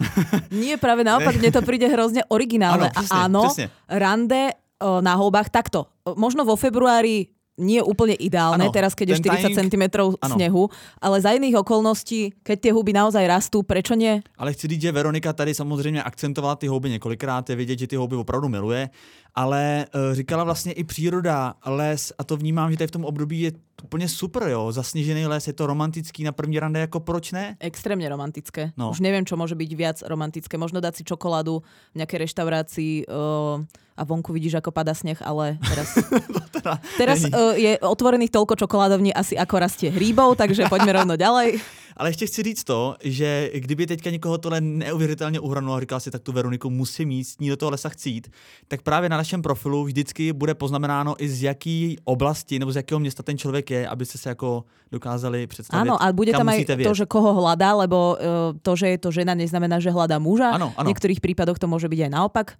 [0.52, 2.90] Nie, práve naopak, mne to príde hrozne originálne.
[2.90, 3.66] Ano, presne, a áno, presne.
[3.86, 4.42] rande
[4.82, 5.86] na houbách takto.
[6.18, 7.30] Možno vo februári
[7.62, 9.84] nie úplne ideálne, ano, teraz keď je 40 tajnik, cm
[10.18, 14.26] snehu, ale za iných okolností, keď tie huby naozaj rastú, prečo nie?
[14.38, 17.96] Ale chci říct, že Veronika tady samozřejmě akcentovala ty houby několikrát, je vidět, že ty
[17.96, 18.90] houby opravdu miluje,
[19.36, 23.42] ale uh, říkala vlastně i příroda, les a to vnímám, že tady v tom období
[23.42, 23.52] je
[23.84, 24.72] úplně super, jo.
[24.72, 27.58] Zasněžený les, je to romantický na první rande, jako proč ne?
[27.60, 28.72] Extrémně romantické.
[28.78, 28.90] No.
[28.90, 30.58] Už nevím, čo může být viac romantické.
[30.58, 33.66] Možno dát si čokoládu v nějaké reštaurácii uh,
[33.98, 35.94] a vonku vidíš, ako pada sneh, ale teraz,
[36.56, 41.62] teda, teraz uh, je otvorených toľko čokoládovní asi ako rastie hríbov, takže poďme rovno ďalej.
[42.02, 46.12] Ale ještě chci říct to, že kdyby teďka někoho tohle neuvěřitelně uhranulo a říkal si,
[46.12, 48.32] tak tu Veroniku musím mít, s ní do toho lesa chci jít,
[48.68, 53.00] tak právě na našem profilu vždycky bude poznamenáno i z jaký oblasti nebo z jakého
[53.00, 55.90] města ten člověk je, abyste se jako dokázali představit.
[55.90, 56.84] Áno, a bude tam viet.
[56.84, 60.58] to, že koho hľadá, lebo uh, to, že je to žena, neznamená, že hľadá muža.
[60.58, 60.90] Áno, áno.
[60.90, 62.58] V niektorých prípadoch to môže byť aj naopak.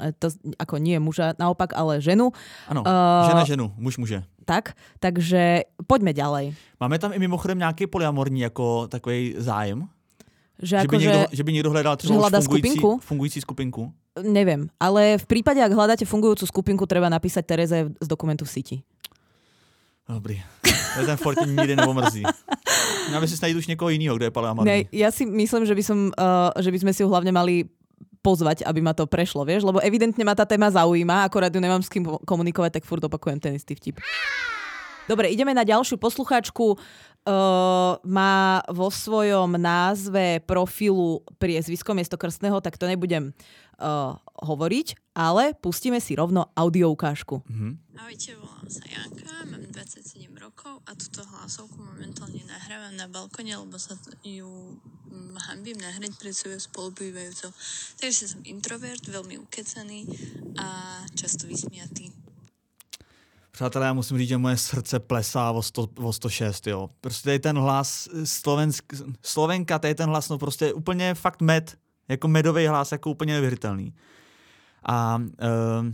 [0.00, 2.30] E, to ako nie muža naopak, ale ženu.
[2.70, 4.22] Ano, uh, žena ženu, muž muže.
[4.48, 6.56] Tak, takže poďme ďalej.
[6.80, 9.84] Máme tam i mimochodem nějaký polyamorní jako takový zájem?
[10.58, 12.98] Že, že, ako, by někdo, že, že by někdo hledal třeba fungující, skupinku?
[12.98, 13.92] fungující skupinku?
[14.18, 18.76] Neviem, ale v prípade, ak hľadáte fungujúcu skupinku, treba napísať Tereze z dokumentu v síti.
[20.08, 20.42] Dobrý.
[20.98, 22.22] Je ten Fortin nikdy neomrzí.
[23.08, 24.66] Měl by si najít už někoho jiného, kdo je polyamorní.
[24.66, 27.70] Ne, ja si myslím, že by, som, uh, že by sme si ju hlavne mali
[28.28, 29.64] pozvať, aby ma to prešlo, vieš?
[29.64, 33.40] Lebo evidentne ma tá téma zaujíma, akorát ju nemám s kým komunikovať, tak furt opakujem
[33.40, 34.04] ten istý vtip.
[35.08, 36.76] Dobre, ideme na ďalšiu poslucháčku.
[37.28, 43.32] Uh, má vo svojom názve profilu priezvisko miesto krstného, tak to nebudem
[43.78, 47.42] uh, hovoriť, ale pustíme si rovno audio ukážku.
[47.46, 47.72] Mm-hmm.
[47.98, 53.78] Ahojte, volám sa Janka, mám 27 rokov a túto hlasovku momentálne nahrávam na balkone, lebo
[53.78, 54.78] sa ju
[55.48, 57.50] hambím nahrať pred svojou spolubývajúcou.
[57.98, 60.06] Takže som introvert, veľmi ukecaný
[60.58, 62.12] a často vysmiatý.
[63.50, 66.90] Přátelé, já musím říct, že moje srdce plesá o, 100, o 106, jo.
[67.00, 68.84] Prostě tady ten hlas, Slovensk,
[69.22, 71.78] Slovenka, tady ten hlas, no prostě úplně fakt med,
[72.08, 73.94] jako medový hlas, jako úplně neuvěřitelný.
[74.82, 75.86] A uh,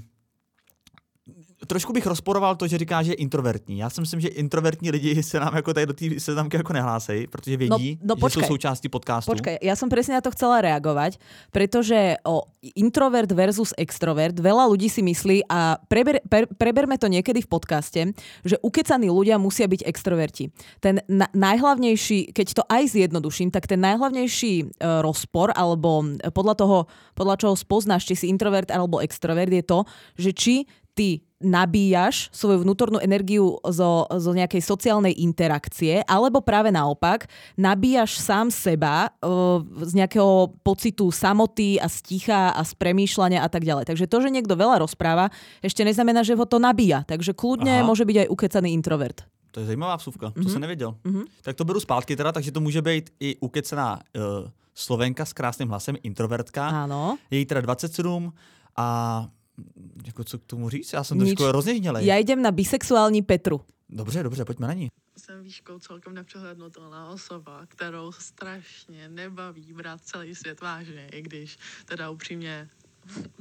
[1.66, 3.78] trošku bych rozporoval to, že říká, že je introvertní.
[3.78, 7.26] Já si myslím, že introvertní lidi se nám jako tady do té seznamky jako nehlásejí,
[7.26, 9.30] protože vědí, no, no, počkej, že jsou součástí podcastu.
[9.30, 11.18] Počkaj, ja som presne na to chcela reagovať,
[11.50, 12.46] pretože o
[12.78, 18.00] introvert versus extrovert veľa ľudí si myslí a preber, pre, preberme to niekedy v podcaste,
[18.46, 20.54] že ukecaní ľudia musia byť extroverti.
[20.78, 24.64] Ten na, najhlavnejší, keď to aj zjednoduším, tak ten najhlavnejší e,
[25.02, 26.78] rozpor, alebo podľa toho,
[27.18, 29.78] podľa čoho spoznáš, či si introvert alebo extrovert, je to,
[30.14, 30.54] že či
[30.94, 38.48] ty nabíjaš svoju vnútornú energiu zo, zo nejakej sociálnej interakcie, alebo práve naopak, nabíjaš sám
[38.48, 43.84] seba uh, z nejakého pocitu samoty a sticha a z premýšľania a tak ďalej.
[43.92, 45.28] Takže to, že niekto veľa rozpráva,
[45.60, 47.04] ešte neznamená, že ho to nabíja.
[47.04, 47.86] Takže kľudne Aha.
[47.86, 49.28] môže byť aj ukecaný introvert.
[49.54, 50.50] To je zajímavá vsuvka, to mm-hmm.
[50.50, 50.94] jsem nevěděl.
[51.04, 51.24] Mm-hmm.
[51.42, 55.70] Tak to beru zpátky teda, takže to může být i ukecená uh, Slovenka s krásným
[55.70, 56.66] hlasem, introvertka.
[56.66, 57.14] Áno.
[57.30, 58.32] Je jí teda 27
[58.76, 58.86] a
[60.06, 60.92] jako co k tomu říct?
[60.92, 62.06] Já jsem trošku rozněžnělej.
[62.06, 63.60] Já jdem na bisexuální Petru.
[63.88, 64.88] Dobře, dobře, pojďme na ní.
[65.16, 72.10] Jsem výškou celkem nepřehlednutelná osoba, kterou strašně nebaví brát celý svět vážně, i když teda
[72.10, 72.68] upřímně,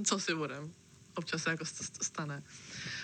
[0.03, 0.72] co si budem,
[1.16, 1.66] občas se jako
[2.01, 2.43] stane.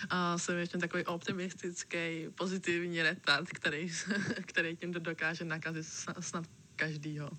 [0.10, 3.92] A jsem ještě takový optimistický, pozitivní retard, který,
[4.46, 5.86] který tím dokáže nakazit
[6.20, 6.46] snad
[6.76, 7.30] každýho.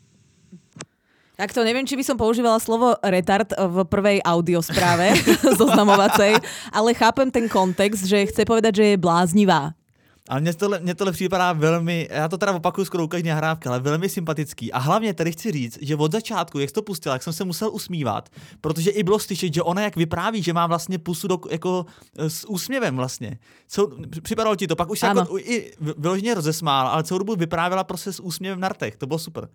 [1.40, 5.16] Tak to neviem, či by som používala slovo retard v prvej audiospráve
[5.60, 6.36] zoznamovacej,
[6.68, 9.72] ale chápem ten kontext, že chce povedať, že je bláznivá.
[10.28, 13.68] Ale mně tohle, mně tohle připadá velmi, já to teda opakuju skoro u každé nahrávky,
[13.68, 14.72] ale velmi sympatický.
[14.72, 17.70] A hlavně tady chci říct, že od začátku, jak to pustila, jak jsem se musel
[17.72, 18.28] usmívat,
[18.60, 21.86] protože i bylo slyšet, že ona jak vypráví, že má vlastně pusu do, jako
[22.16, 23.38] s úsměvem vlastně.
[23.68, 23.90] Co,
[24.22, 28.20] připadalo ti to, pak už jako, i vyloženě rozesmál, ale celou dobu vyprávěla prostě s
[28.20, 29.48] úsměvem na rtech, to bylo super.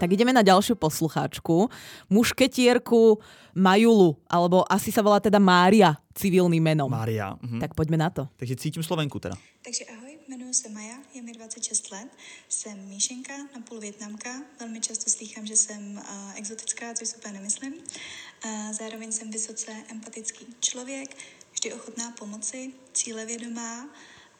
[0.00, 1.68] Tak ideme na ďalšiu poslucháčku.
[2.08, 3.20] Mušketierku
[3.52, 6.88] Majulu, alebo asi sa volá teda Mária civilným menom.
[6.88, 7.36] Mária.
[7.40, 7.60] Mhm.
[7.60, 8.28] Tak poďme na to.
[8.36, 9.36] Takže cítím Slovenku teda.
[9.64, 12.08] Takže ahoj, jmenuji se Maja, je mi 26 let,
[12.48, 14.28] jsem míšenka, napůl větnamka,
[14.60, 17.74] velmi často slýchám, že jsem uh, exotická, což super nemyslím.
[17.74, 21.16] Uh, zároveň jsem vysoce empatický člověk,
[21.52, 23.88] vždy ochotná pomoci, cílevědomá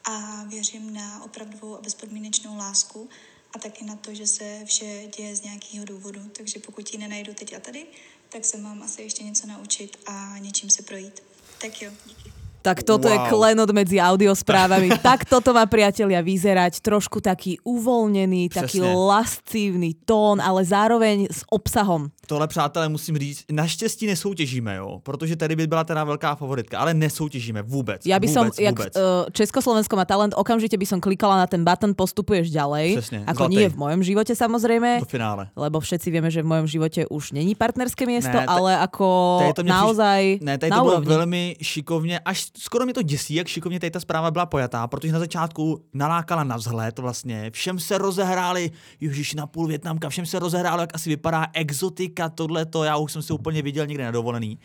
[0.03, 3.09] a věřím na opravdovou a bezpodmínečnou lásku
[3.53, 6.29] a taky na to, že se vše děje z nějakého důvodu.
[6.37, 7.85] Takže pokud ji nenajdu teď a tady,
[8.29, 11.23] tak se mám asi ještě něco naučit a něčím se projít.
[11.61, 12.42] Tak jo, díky.
[12.63, 13.13] Tak toto wow.
[13.13, 14.95] je klenot medzi audiosprávami.
[15.03, 16.79] tak toto má priatelia vyzerať.
[16.79, 18.63] Trošku taký uvoľnený, Přesně.
[18.63, 22.07] taký lascívny tón, ale zároveň s obsahom.
[22.27, 26.93] Tohle, přátelé, musím říct, naštěstí nesoutěžíme, jo, protože tady by byla teda velká favoritka, ale
[26.93, 28.05] nesoutěžíme vůbec.
[28.05, 28.95] Ja by vůbec, som, jak vůbec.
[28.95, 32.97] Uh, Československo má talent, okamžite by som klikala na ten button, postupuješ ďalej.
[32.97, 35.03] Přesně, ako nie v mojom živote samozrejme.
[35.03, 35.51] Do finále.
[35.55, 39.53] Lebo všetci vieme, že v mojom živote už není partnerské miesto, Ne, ale ako tady
[39.53, 40.39] to mě naozaj.
[40.41, 43.91] Ne, tady na to bylo velmi šikovně, až skoro mě to děsí, jak šikovně tady
[43.91, 49.33] ta zpráva byla pojatá, protože na začátku nalákala na vzhled vlastně, všem se rozehráli, ježiš,
[49.33, 53.33] na půl Větnamka, všem se rozehrálo, jak asi vypadá exotika, tohleto, já už jsem si
[53.33, 54.59] úplně viděl někde na dovolený.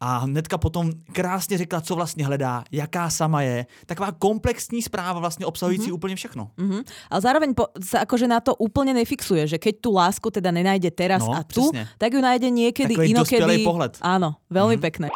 [0.00, 3.66] a hnedka potom krásně řekla, co vlastně hledá, jaká sama je.
[3.86, 5.94] Taková komplexní zpráva vlastně obsahující mm-hmm.
[5.94, 6.50] úplně všechno.
[6.58, 6.82] Mm-hmm.
[7.10, 10.90] Ale zároveň po, sa akože na to úplně nefixuje, že keď tu lásku teda nenajde
[10.90, 11.88] teraz No, a tu, přesně.
[11.98, 13.64] tak ju nájde niekedy Takový inokedy.
[13.64, 13.98] pohled.
[14.02, 14.84] Áno, veľmi mm-hmm.
[14.84, 15.08] pekné.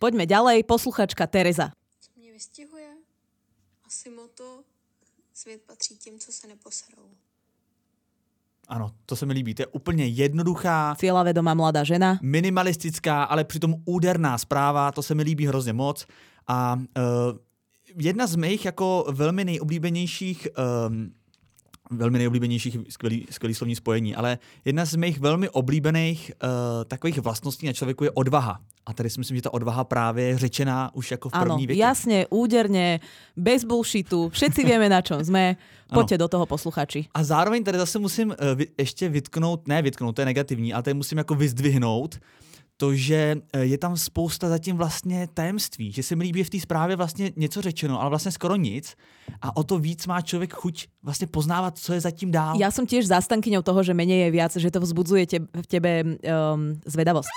[0.00, 1.76] Poďme ďalej, posluchačka Tereza.
[2.00, 2.88] Co mě vystihuje?
[3.86, 4.64] Asi moto.
[5.34, 7.08] Svět patří těm, co se neposerou.
[8.68, 9.54] Ano, to se mi líbí.
[9.54, 12.18] To je úplně jednoduchá, Cieľavedomá mladá žena.
[12.22, 16.06] minimalistická, ale přitom úderná zpráva, to se mi líbí hrozně moc.
[16.48, 16.82] A uh,
[17.96, 20.48] jedna z mých jako velmi nejoblíbenějších
[20.88, 21.12] um,
[21.90, 26.48] velmi nejoblíbenějších, skvělý, skvělý slovní spojení, ale jedna z mých velmi oblíbených uh,
[26.84, 28.60] takových vlastností na člověku je odvaha.
[28.86, 31.82] A tady si myslím, že ta odvaha právě je řečená už jako v první větě.
[31.82, 33.00] jasne, úderne,
[33.36, 35.56] bez bullshitu, všetci vieme, na čom sme.
[35.90, 37.06] Poďte do toho, posluchači.
[37.14, 38.36] A zároveň tady zase musím uh,
[38.78, 42.18] ještě vytknout, ne vytknout, to je negativní, ale tady musím jako vyzdvihnout
[42.80, 46.60] to, že eh, je tam spousta zatím vlastně tajemství, že se mi líbí v té
[46.60, 48.96] zprávě vlastně něco řečeno, ale vlastně skoro nic
[49.40, 52.56] a o to víc má člověk chuť vlastně poznávat, co je zatím dál.
[52.56, 55.92] Ja som tiež zástankyňou toho, že menej je viac, že to vzbudzuje te, v tebe
[56.02, 57.28] um, zvedavosť.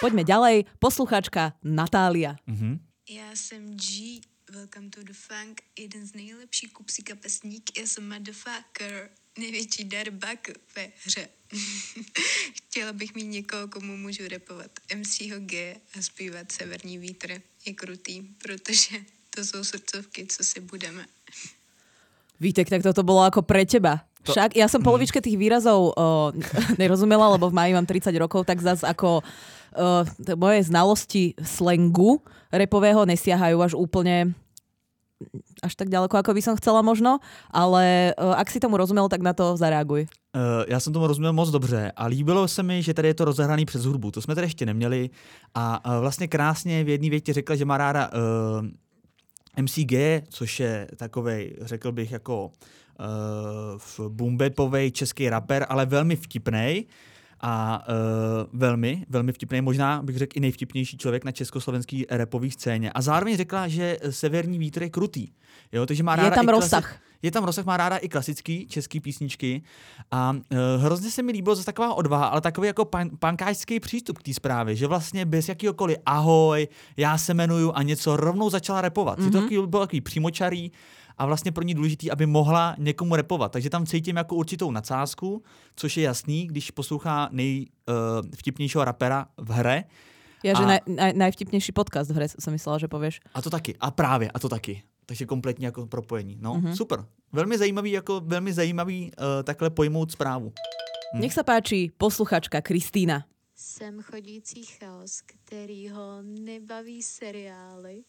[0.00, 0.56] Poďme ďalej.
[0.80, 2.36] Posluchačka Natália.
[2.46, 2.80] Mhm.
[3.08, 4.20] Já jsem G.
[4.52, 5.62] Welcome to the funk.
[5.78, 7.78] Jeden z nejlepších kupsí kapesník.
[7.78, 9.10] Já jsem motherfucker.
[9.38, 10.38] Největší darbak
[10.76, 11.28] ve hře.
[12.56, 17.40] Chtěla bych mít někoho, komu můžu repovat MCho G a zpívat Severní vítr.
[17.66, 18.96] Je krutý, protože
[19.30, 21.06] to jsou srdcovky, co si budeme.
[22.40, 24.04] Vítek, tak toto bolo ako pre teba.
[24.28, 26.32] To- Však ja som polovičke tých výrazov o,
[26.82, 29.24] nerozumela, lebo v maji mám 30 rokov, tak zas ako o,
[30.04, 32.20] t- moje znalosti slangu
[32.52, 34.36] repového nesiahajú až úplne
[35.62, 39.24] až tak ďaleko, ako by som chcela možno, ale o, ak si tomu rozumel, tak
[39.24, 40.06] na to zareaguj.
[40.36, 43.24] Uh, já jsem tomu rozuměl moc dobře a líbilo se mi, že tady je to
[43.24, 44.10] rozehraný přes hudbu.
[44.10, 45.10] To jsme tady ještě neměli
[45.54, 49.92] a uh, vlastně krásně v jedné větě řekla, že má ráda uh, MCG,
[50.28, 52.52] což je takovej, řekl bych, jako uh,
[53.78, 56.86] v boombepovej český rapper, ale velmi vtipnej
[57.40, 62.92] a uh, velmi, velmi vtipný, možná bych řekl i nejvtipnější člověk na československý rapové scéně.
[62.92, 65.28] A zároveň řekla, že Severní vítr je krutý.
[65.72, 66.96] Jo, takže má Je ráda tam i klasi- rozsah.
[67.22, 69.62] je tam rozsah, má ráda i klasický český písničky
[70.10, 74.18] a uh, hrozně se mi líbilo zase taková odvaha, ale takový jako pan, pankáčský přístup
[74.18, 78.80] k té zprávě, že vlastně bez jakýhokoliv ahoj, já se jmenuju a něco rovnou začala
[78.80, 79.18] repovat.
[79.18, 79.32] Mm-hmm.
[79.32, 80.72] To takový, bylo takový přímočarý
[81.18, 83.52] a vlastně pro ní důležitý, aby mohla někomu repovat.
[83.52, 85.42] Takže tam cítím jako určitou nadsázku,
[85.76, 89.84] což je jasný, když poslouchá nejvtipnějšího rapera v hre.
[90.44, 93.18] Ja, že A- naj, naj, najvtipnejší podcast v hre som myslela, že povieš.
[93.34, 93.74] A to taky.
[93.80, 94.82] A právě, a to taky.
[95.06, 96.38] Takže kompletně jako propojení.
[96.40, 96.64] No, Mhm.
[96.64, 96.76] mm-hmm.
[96.76, 97.04] super.
[97.32, 100.52] Velmi zajímavý, jako velmi zajímavý uh, takhle pojmout zprávu.
[101.14, 103.24] Nech sa páči, posluchačka Kristýna.
[103.56, 108.02] Jsem chodící chaos, který ho nebaví seriály,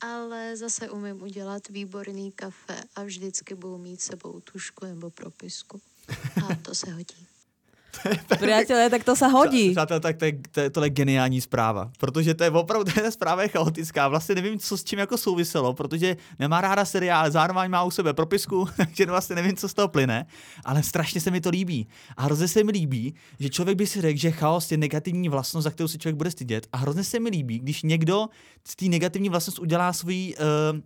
[0.00, 5.80] ale zase umím udělat výborný kafe a vždycky budu mít sebou tušku nebo propisku.
[6.48, 7.26] A to se hodí.
[8.38, 9.70] Priatelé, tak to sa hodí.
[9.70, 13.48] Přátelé, tak to je, to, je, geniální zpráva, protože to je opravdu, ta zpráva je
[13.48, 14.08] chaotická.
[14.08, 18.14] Vlastně nevím, co s čím jako souviselo, protože nemá ráda seriál, zároveň má u sebe
[18.14, 20.26] propisku, takže vlastně nevím, co z toho plyne,
[20.64, 21.88] ale strašně se mi to líbí.
[22.16, 25.64] A hrozně se mi líbí, že člověk by si řekl, že chaos je negativní vlastnost,
[25.64, 26.66] za kterou si člověk bude stydět.
[26.72, 28.26] A hrozně se mi líbí, když někdo
[28.64, 30.34] z té negativní vlastnost udělá svůj
[30.72, 30.80] uh,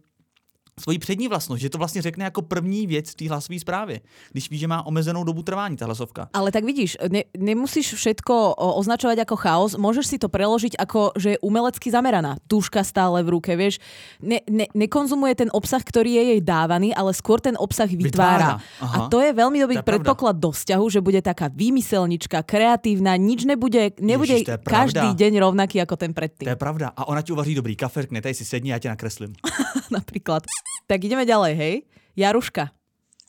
[0.81, 4.01] svoji přední vlastnost, že to vlastně řekne jako první věc v té hlasové zprávě,
[4.33, 6.29] když ví, že má omezenou dobu trvání ta hlasovka.
[6.33, 11.12] Ale tak vidíš, ne, nemusíš všetko o, označovať ako chaos, môžeš si to preložiť ako,
[11.16, 12.37] že je umelecky zameraná.
[12.49, 13.79] Túška stále v ruke, vieš.
[14.23, 18.61] Ne, ne, nekonzumuje ten obsah, ktorý je jej dávaný, ale skôr ten obsah vytvára.
[18.61, 18.97] Vytvára, aha.
[18.97, 23.45] A to je veľmi dobrý To predpoklad do vzťahu, že bude taká výmyselnička, kreatívna, nič
[23.45, 26.49] nebude, nebude Ježiš, to každý deň rovnaký ako ten To predtým.
[26.49, 26.93] je pravda.
[26.97, 29.33] A ona ti uvaří dobrý kafe, řekne, tady si sedni, já tě nakreslím.
[29.91, 30.43] Napríklad.
[30.91, 31.74] Tak ideme ďalej, hej?
[32.18, 32.74] Jaruška.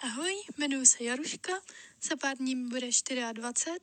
[0.02, 1.54] Ahoj, jmenuji se Jaruška,
[2.02, 2.90] za pár dní mi bude
[3.34, 3.78] 24.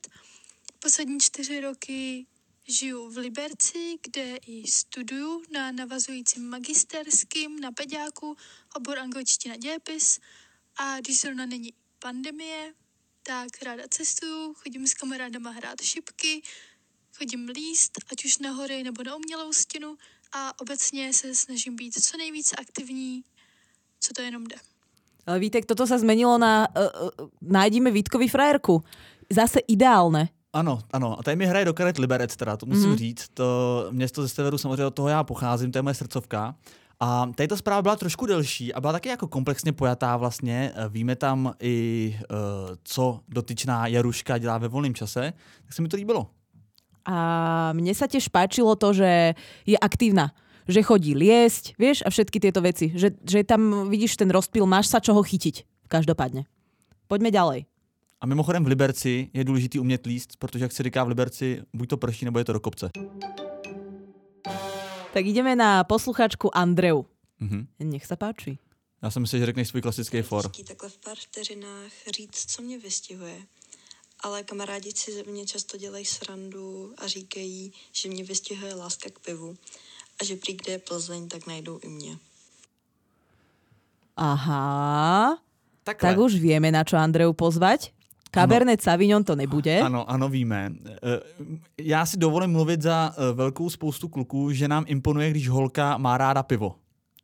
[0.78, 2.26] Poslední čtyři roky
[2.68, 8.36] žiju v Liberci, kde i studuju na navazujícím magisterským na peďáku,
[8.74, 10.20] obor angličtina dějepis
[10.76, 12.74] a když zrovna není pandemie,
[13.22, 16.42] tak ráda cestuju, chodím s kamarádama hrát šipky,
[17.16, 19.98] chodím líst, ať už na hory nebo na umělou stěnu
[20.32, 23.24] a obecně se snažím být co nejvíce aktivní,
[24.00, 24.56] co to jenom jde.
[25.28, 28.80] Ale Vítek, toto sa zmenilo na uh, uh, nájdime Vítkovi frajerku.
[29.28, 30.32] Zase ideálne.
[30.52, 31.20] Ano, ano.
[31.20, 32.96] A tady mi hraje do karet Liberec, teda, to musím mm-hmm.
[32.96, 33.28] říct.
[33.34, 33.48] To
[33.90, 36.54] město ze severu, samozřejmě od toho já pocházím, to je moje srdcovka.
[37.00, 40.72] A tady ta zpráva byla trošku delší a byla taky jako komplexně pojatá vlastně.
[40.74, 42.36] Eh, Víme tam i, uh,
[42.82, 45.32] co dotyčná Jaruška dělá ve volném čase,
[45.64, 46.26] tak se mi to líbilo.
[47.08, 49.32] A mne sa tiež páčilo to, že
[49.64, 50.36] je aktívna
[50.68, 52.92] že chodí liesť, vieš, a všetky tieto veci.
[52.94, 55.64] Že, že tam vidíš ten rozpil, máš sa čoho chytiť.
[55.88, 56.44] Každopádně.
[57.08, 57.64] Pojďme ďalej.
[58.20, 61.88] A mimochodem v Liberci je důležitý umět líst, protože jak se říká v Liberci, buď
[61.88, 62.90] to prší, nebo je to do kopce.
[65.12, 67.04] Tak ideme na posluchačku Andreu.
[67.40, 67.66] Mhm.
[67.80, 68.58] Nech sa páči.
[69.02, 70.50] Já jsem myslel, že řekneš svůj klasický for.
[70.50, 73.38] Takhle v pár vteřinách říct, co mě vystihuje.
[74.20, 79.18] Ale kamarádi si ze mě často dělají srandu a říkají, že mě vystihuje láska k
[79.18, 79.56] pivu.
[80.20, 82.16] A že prý kde je Plzeň, tak najdou i mě.
[84.16, 85.38] Aha,
[85.84, 86.10] Takhle.
[86.10, 87.94] tak už vieme, na čo Andreu pozvať.
[88.34, 89.80] Cabernet Sauvignon to nebude.
[89.80, 90.72] Ano, ano, víme.
[90.84, 91.20] Eh,
[91.80, 96.18] Já si dovolím mluvit za eh, velkou spoustu kluků, že nám imponuje, když holka má
[96.18, 96.74] ráda pivo.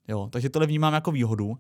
[0.09, 1.59] Jo, takže tohle vnímám jako výhodu.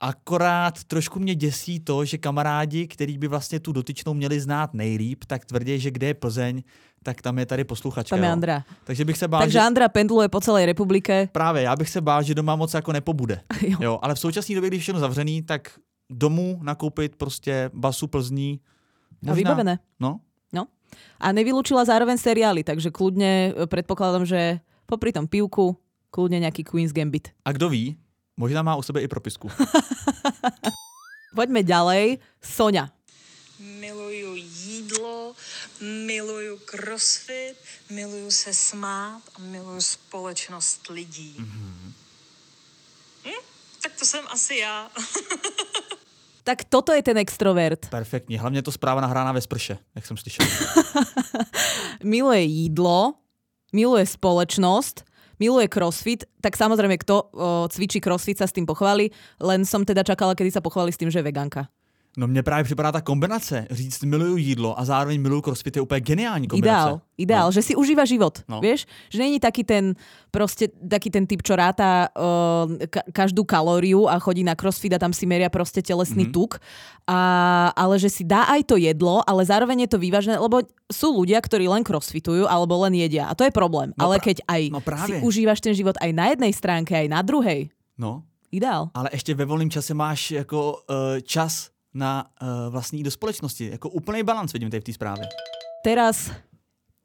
[0.00, 5.24] Akorát trošku mě děsí to, že kamarádi, který by vlastně tu dotyčnou měli znát nejlíp,
[5.26, 6.62] tak tvrdí, že kde je Plzeň,
[7.02, 8.16] tak tam je tady posluchačka.
[8.16, 8.32] Tam je jo.
[8.32, 8.64] Andra.
[8.84, 9.60] Takže bych se bál, Takže že...
[9.60, 11.28] Andra pendluje po celej republike.
[11.32, 13.40] Právě, já bych se bál, že doma moc jako nepobude.
[13.62, 13.78] Jo.
[13.80, 13.98] jo.
[14.02, 15.70] ale v současné době, když je všechno zavřený, tak
[16.10, 18.60] domů nakoupit prostě basu Plzní.
[19.30, 19.78] A vybavené.
[20.00, 20.20] No,
[20.52, 20.66] No.
[21.20, 25.76] A nevylúčila zároveň seriály, takže kľudne e, predpokladám, že popri tom pivku,
[26.08, 27.36] kľudne nejaký Queen's Gambit.
[27.44, 28.00] a kdo ví,
[28.38, 29.50] možná má u sebe i propisku.
[31.36, 32.22] Poďme ďalej.
[32.38, 32.88] Sonia.
[33.58, 35.34] Miluju jídlo,
[35.82, 37.58] miluju crossfit,
[37.90, 41.34] miluju se smát a miluju společnost lidí.
[41.38, 41.92] Mm-hmm.
[43.24, 43.42] Hm?
[43.82, 44.90] Tak to jsem asi já.
[46.48, 47.88] Tak toto je ten extrovert.
[47.90, 50.46] Perfektní, hlavně to zpráva nahrána ve sprše, jak jsem slyšel.
[52.04, 53.14] Miluje jídlo,
[53.72, 55.04] miluje spoločnosť,
[55.38, 57.24] miluje crossfit, tak samozrejme, kto o,
[57.70, 59.10] cvičí crossfit sa s tým pochváli,
[59.40, 61.70] len som teda čakala, kedy sa pochváli s tým, že je veganka.
[62.18, 66.00] No mně právě připadá ta kombinace, říct miluju jídlo a zároveň miluju crossfit je úplně
[66.00, 66.82] geniální kombinace.
[66.88, 67.52] Ideál, ideál, No.
[67.52, 68.58] že si užíva život, No.
[68.60, 68.86] vieš?
[69.10, 69.94] Že není taký ten,
[70.30, 74.98] proste, taký ten typ, čo ráta uh, ka- každú kalóriu a chodí na crossfit a
[74.98, 76.30] tam si meria proste telesný Mhm.
[76.30, 76.34] mm-hmm.
[76.34, 76.58] tuk,
[77.06, 77.20] a,
[77.76, 80.60] ale že si dá aj to jedlo, ale zároveň je to vyvážené, lebo
[80.90, 83.94] sú ľudia, ktorí len crossfitujú alebo len jedia a to je problém.
[83.94, 87.22] No ale keď aj no si užívaš ten život aj na jednej stránke, aj na
[87.22, 88.90] druhej, No, ideál.
[88.94, 91.68] ale ještě ve volném čase máš jako uh, čas
[91.98, 93.70] na uh, vlastní do společnosti.
[93.70, 95.28] Jako úplný balans vidím tady v té zprávě.
[95.84, 96.30] Teraz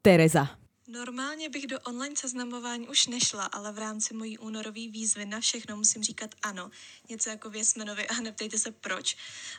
[0.02, 0.48] Tereza.
[0.88, 5.76] Normálně bych do online seznamování už nešla, ale v rámci mojí únorové výzvy na všechno
[5.76, 6.70] musím říkat ano.
[7.08, 9.16] Něco jako Věsmenovi a neptejte se proč.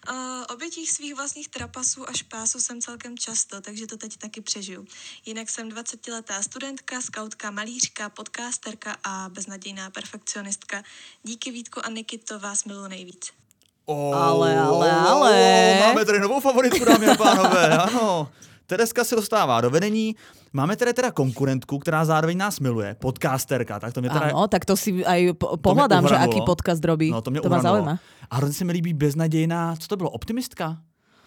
[0.10, 0.16] Uh,
[0.50, 4.86] obětích svých vlastních trapasů a špásů jsem celkem často, takže to teď taky přežiju.
[5.26, 10.84] Jinak jsem 20-letá studentka, skautka, malířka, podcasterka a beznadějná perfekcionistka.
[11.24, 13.45] Díky Vítku a Niky to vás miluji nejvíc.
[13.86, 15.34] Oh, Ale, ale, ale.
[15.80, 18.28] Máme tady novou favoritku, dámy a pánové, ano.
[18.68, 20.16] Tereska se dostává do vedení.
[20.54, 24.32] Máme tady teda konkurentku, která zároveň nás miluje, podcasterka, tak to mě teda...
[24.32, 27.12] Áno, tak to si aj po- pohľadám, že aký podcast robí.
[27.12, 27.74] No, to mě to uhranulo.
[27.76, 28.00] zaujíma.
[28.32, 30.78] A hrozně se mi líbí beznadějná, co to bylo, optimistka?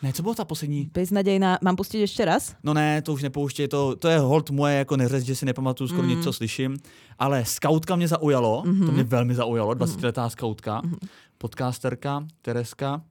[0.03, 0.91] Ne, co bylo ta poslední?
[0.95, 2.55] Beznadejná, mám pustiť ešte raz?
[2.63, 5.89] No ne, to už nepouště, to, to je hold moje jako neřez, že si nepamatuju
[5.89, 6.09] skoro mm.
[6.09, 6.79] nic, co slyším.
[7.19, 8.87] Ale skautka mě zaujalo, mm-hmm.
[8.87, 11.09] to mě velmi zaujalo, 20-letá skautka, mm-hmm.
[11.39, 13.03] Podcasterka, Tereska.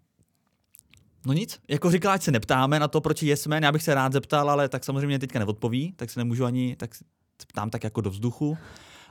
[1.26, 3.94] No nic, jako říkala, ať se neptáme na to, proč je Man, já bych se
[3.94, 7.04] rád zeptal, ale tak samozřejmě mě teďka neodpoví, tak se nemůžu ani, tak se
[7.48, 8.58] ptám tak jako do vzduchu.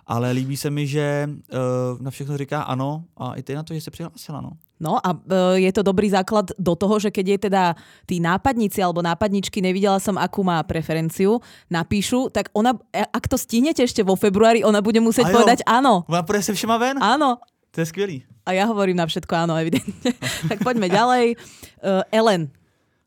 [0.07, 3.75] Ale líbí se mi, že uh, na všechno říká ano a i ty na to,
[3.75, 4.51] že se přihlásila, no.
[4.81, 7.73] No a e, je to dobrý základ do toho, že keď je teda
[8.05, 11.41] tí nápadníci alebo nápadničky, nevidela som, akú má preferenciu,
[11.73, 15.35] napíšu, tak ona, e, ak to stihnete ešte vo februári, ona bude musieť jo.
[15.41, 16.05] povedať áno.
[16.09, 17.01] Ona půjde se všema ven?
[17.01, 17.41] Áno.
[17.77, 18.25] To je skvělý.
[18.49, 20.17] A ja hovorím na všetko áno, evidentne.
[20.51, 21.37] tak poďme ďalej.
[21.85, 22.49] Uh, Ellen.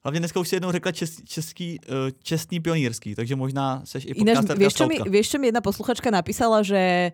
[0.05, 4.13] Hlavně dneska už si jednou řekla čes, český, uh, čestný pionýrský, takže možná seš i
[4.13, 7.11] Ináč, vieš čo, mi, vieš, čo mi jedna posluchačka napísala, že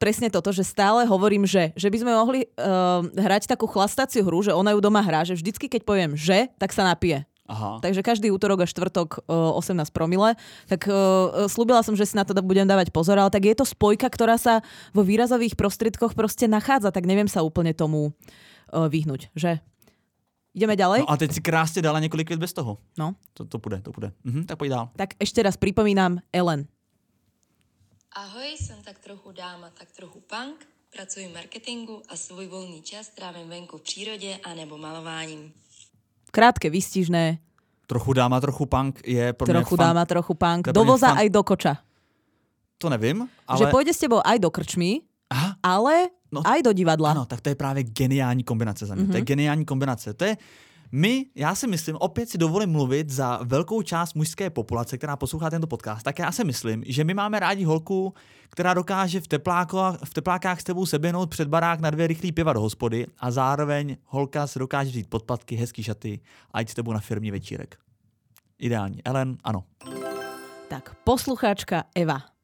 [0.00, 4.40] presne toto, že stále hovorím, že, že by sme mohli uh, hrať takú chlastaciu hru,
[4.40, 7.28] že ona ju doma hrá, že vždycky, keď poviem že, tak sa napije.
[7.48, 7.80] Aha.
[7.80, 10.36] Takže každý útorok a štvrtok uh, 18 promile.
[10.68, 13.64] Tak uh, slúbila som, že si na to budem dávať pozor, ale tak je to
[13.64, 14.60] spojka, ktorá sa
[14.92, 19.64] vo výrazových prostriedkoch proste nachádza, tak neviem sa úplne tomu uh, vyhnúť, že?
[20.52, 21.00] Ideme ďalej?
[21.06, 22.78] No a teď si krásně dala několik vět bez toho.
[22.98, 23.14] No.
[23.34, 24.12] To, to půjde, to půjde.
[24.24, 24.90] Mhm, tak pojď dál.
[24.96, 26.66] Tak ešte raz pripomínam Ellen.
[28.12, 33.08] Ahoj, jsem tak trochu dáma, tak trochu punk, pracuji v marketingu a svůj volný čas
[33.08, 35.52] trávím venku v přírodě a nebo malováním.
[36.30, 37.38] Krátke, vystižné,
[37.88, 39.86] Trochu dáma, trochu punk je pro mě trochu fan...
[39.86, 40.68] dáma, trochu punk.
[40.68, 41.74] Do voza fan- aj do koča.
[42.78, 43.58] To nevím, ale...
[43.58, 45.00] Že pôjde s tebou aj do krčmy,
[45.32, 47.10] Aha, ale No, aj do divadla.
[47.16, 49.04] ano, tak to je právě geniální kombinace za mě.
[49.04, 49.10] Mm-hmm.
[49.10, 49.26] To je Mhm.
[49.26, 50.14] geniální kombinace.
[50.14, 50.36] To je,
[50.92, 55.50] My, já si myslím, opět si dovolím mluvit za velkou část mužské populace, která poslouchá
[55.50, 58.14] tento podcast, tak já si myslím, že my máme rádi holku,
[58.50, 62.52] která dokáže v, teplákách, v teplákách s tebou seběhnout před barák na dvě rychlý piva
[62.52, 66.20] do hospody a zároveň holka se dokáže vzít podpatky, hezký šaty
[66.52, 67.78] a jít s tebou na firmní večírek.
[68.58, 69.04] Ideální.
[69.04, 69.64] Ellen, ano.
[70.68, 72.37] Tak, poslucháčka Eva.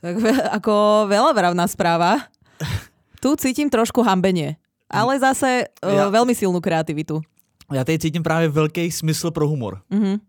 [0.00, 0.16] Tak
[0.60, 2.28] ako veľa vravná správa.
[3.20, 4.56] Tu cítim trošku hambenie,
[4.88, 7.20] ale zase ja, uh, veľmi silnú kreativitu.
[7.72, 9.80] Já tady cítím právě velký smysl pro humor.
[9.92, 10.20] Mm-hmm.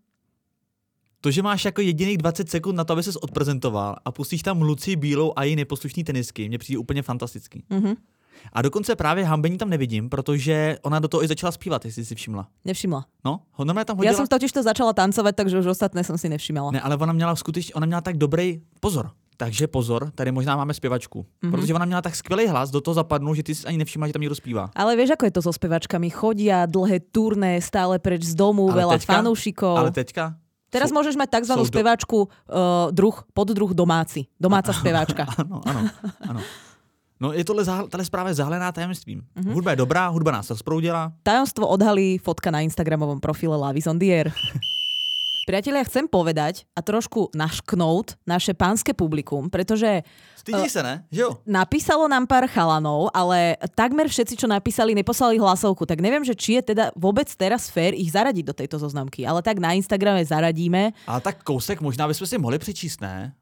[1.21, 4.61] To, že máš jako jediných 20 sekund na to, aby ses odprezentoval a pustíš tam
[4.61, 7.63] Luci Bílou a její neposlušný tenisky, mně přijde úplně fantastický.
[7.71, 7.95] Mm-hmm.
[8.53, 12.15] A dokonce právě hambení tam nevidím, protože ona do toho i začala zpívat, jestli si
[12.15, 12.47] všimla.
[12.65, 13.05] Nevšimla.
[13.25, 14.11] No, ona tam hodila...
[14.11, 16.71] Já jsem totiž to začala tancovat, takže už ostatné jsem si nevšimala.
[16.71, 19.11] Ne, ale ona měla skutečně, ona měla tak dobrý pozor.
[19.41, 21.25] Takže pozor, tady možná máme zpěvačku.
[21.25, 21.51] Mm-hmm.
[21.51, 24.13] Protože ona měla tak skvělý hlas, do toho zapadnul, že ty si ani nevšimla, že
[24.13, 24.69] tam někdo zpívá.
[24.75, 26.13] Ale víš, ako je to so zpěvačkami?
[26.13, 29.75] Chodia dlhé turné, stále preč z domu, ale veľa teďka, fanúšikov.
[29.81, 30.37] Ale teďka?
[30.69, 31.57] Teraz sú, môžeš mať tzv.
[31.57, 34.29] zpěvačku uh, druh, druh domáci.
[34.37, 35.25] Domáca zpěvačka.
[35.41, 35.89] ano, ano,
[36.21, 36.41] ano.
[37.17, 39.25] No je tohle, tahle zpráva je zahalená tajemstvím.
[39.25, 39.53] Mm-hmm.
[39.53, 41.13] Hudba je dobrá, hudba nás rozproudila.
[41.25, 44.29] Tajomstvo odhalí fotka na Instagramovom profile Lavis on the Air.
[45.51, 49.99] Priatelia, chcem povedať a trošku našknout naše pánske publikum, pretože...
[50.39, 51.03] Stydí uh, sa, ne?
[51.11, 51.43] Jo.
[51.43, 55.83] Napísalo nám pár chalanov, ale takmer všetci, čo napísali, neposlali hlasovku.
[55.83, 59.27] Tak neviem, že či je teda vôbec teraz fér ich zaradiť do tejto zoznamky.
[59.27, 60.95] Ale tak na Instagrame zaradíme.
[61.03, 63.35] Ale tak kousek možná bychom si mohli přečíst, ne?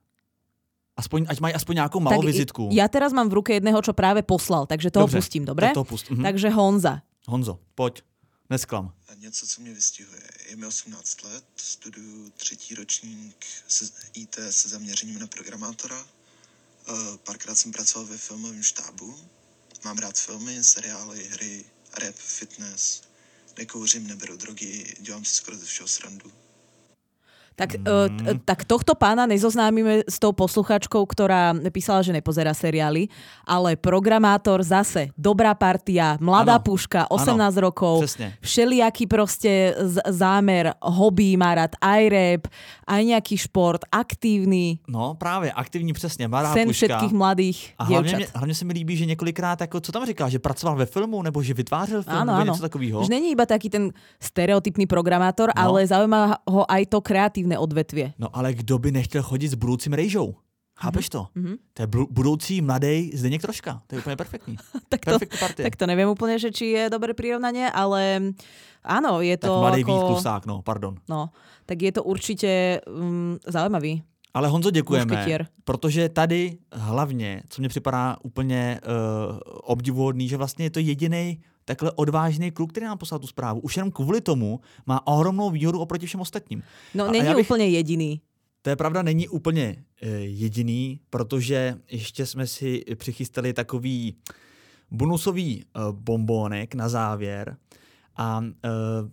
[0.97, 2.74] Aspoň, ať mají aspoň nějakou malou tak vizitku.
[2.74, 5.70] Ja teraz mám v ruke jedného, čo práve poslal, takže toho Dobře, pustím, dobre?
[5.70, 6.10] Tak toho pust.
[6.10, 6.26] Mhm.
[6.26, 7.05] Takže Honza.
[7.30, 8.01] Honzo, pojď.
[8.49, 8.97] Nesklam.
[9.22, 10.39] Něco, co mě vystihuje.
[10.50, 13.45] Je mi 18 let, studuju třetí ročník
[14.14, 16.08] IT se zaměřením na programátora.
[16.88, 19.30] Eh, párkrát jsem pracoval ve filmovém štábu.
[19.84, 23.02] Mám rád filmy, seriály, hry, rap, fitness.
[23.58, 26.34] Nekouřím, neberu drogy, dělám si skoro ze všeho srandu.
[27.60, 28.47] Tak, mm.
[28.47, 33.12] tak tohto pána nezoznámime s tou posluchačkou, ktorá písala, že nepozerá seriály,
[33.43, 36.64] ale programátor zase, dobrá partia, mladá ano.
[36.64, 37.68] puška, 18 ano.
[37.68, 38.39] rokov, Přesne.
[38.39, 39.76] všelijaký proste
[40.07, 42.43] zámer, hobby, má rád aj rap,
[42.88, 44.80] aj nejaký šport, aktívny.
[44.88, 46.88] No právě, aktivní přesně, mladá sen puška.
[46.88, 50.30] všetkých mladých A hlavně, mě, hlavně se mi líbí, že několikrát, jako, co tam říká,
[50.30, 52.51] že pracoval ve filmu, nebo že vytvářel film, ano, nebo ano.
[52.51, 53.03] něco takového.
[53.03, 53.91] Že není iba taký ten
[54.22, 55.64] stereotypný programátor, no.
[55.64, 58.14] ale zaujíma ho aj to kreatívne kreatívne odvetvie.
[58.20, 60.36] No ale kdo by nechtěl chodit s budoucím rejžou?
[60.80, 61.12] Chápeš mm-hmm.
[61.12, 61.22] to?
[61.36, 61.56] Mm-hmm.
[61.74, 63.82] To je budoucí mladý Zdeněk Troška.
[63.88, 64.56] To je úplně perfektní.
[64.89, 65.18] tak, to,
[65.56, 68.32] tak to nevím úplně, že či je dobré prirovnanie, ale
[68.84, 70.08] áno, je to tak mladý ako...
[70.08, 70.95] klusák, no, pardon.
[71.10, 71.36] No,
[71.66, 74.04] tak je to určitě um, zaujímavý.
[74.34, 75.47] Ale Honzo, děkujeme, Mušketier.
[75.66, 81.91] protože tady hlavně, co mě připadá úplně uh, obdivuhodný, že vlastně je to jediný takhle
[81.91, 83.59] odvážný kluk, který nám poslal tu zprávu.
[83.59, 86.63] Už jenom kvůli tomu má ohromnou výhodu oproti všem ostatním.
[86.93, 88.22] No, a není bych, úplně jediný.
[88.61, 94.15] To je pravda, není úplně uh, jediný, protože ještě jsme si přichystali takový
[94.91, 97.57] bonusový uh, bombónek na závěr
[98.17, 99.09] a uh,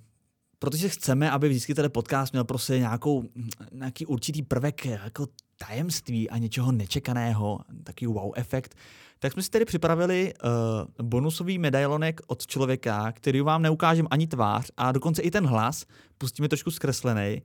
[0.58, 3.24] protože chceme, aby vždycky ten podcast měl prostě nějakou,
[3.72, 5.26] nějaký určitý prvek jako
[5.58, 8.74] tajemství a něčeho nečekaného, takový wow efekt,
[9.18, 14.70] tak jsme si tedy připravili uh, bonusový medailonek od člověka, který vám neukážem ani tvář
[14.76, 15.84] a dokonce i ten hlas
[16.18, 17.42] pustíme trošku zkreslený.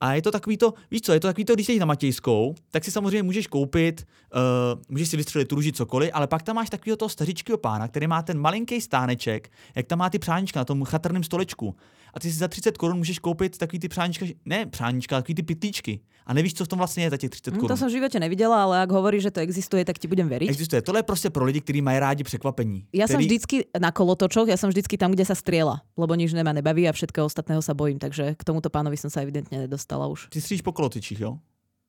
[0.00, 2.54] A je to takový to, víš co, je to takový to, když jsi na Matějskou,
[2.70, 6.70] tak si samozřejmě můžeš koupit, uh, můžeš si vystřelit tu cokoliv, ale pak tam máš
[6.70, 10.64] takového toho stařičkého pána, který má ten malinký stáneček, jak tam má ty přánička na
[10.64, 11.76] tom chatrném stolečku
[12.14, 15.42] a ty si za 30 korun můžeš koupit takový ty přáníčka, ne přáníčka, takový ty
[15.42, 16.00] pitlíčky.
[16.26, 17.64] A nevíš, co v tom vlastně je za těch 30 korun.
[17.64, 20.28] Mm, to jsem v životě neviděla, ale jak hovorí, že to existuje, tak ti budem
[20.28, 20.48] věřit.
[20.48, 20.82] Existuje.
[20.82, 22.86] Tohle je prostě pro lidi, kteří mají rádi překvapení.
[22.92, 23.14] Já který...
[23.14, 26.88] jsem vždycky na kolotočoch, já jsem vždycky tam, kde se střela, lebo nič nemá nebaví
[26.88, 30.28] a všetkého ostatného se bojím, takže k tomuto pánovi jsem se evidentně nedostala už.
[30.28, 31.38] Ty stříš po kolotočích, jo?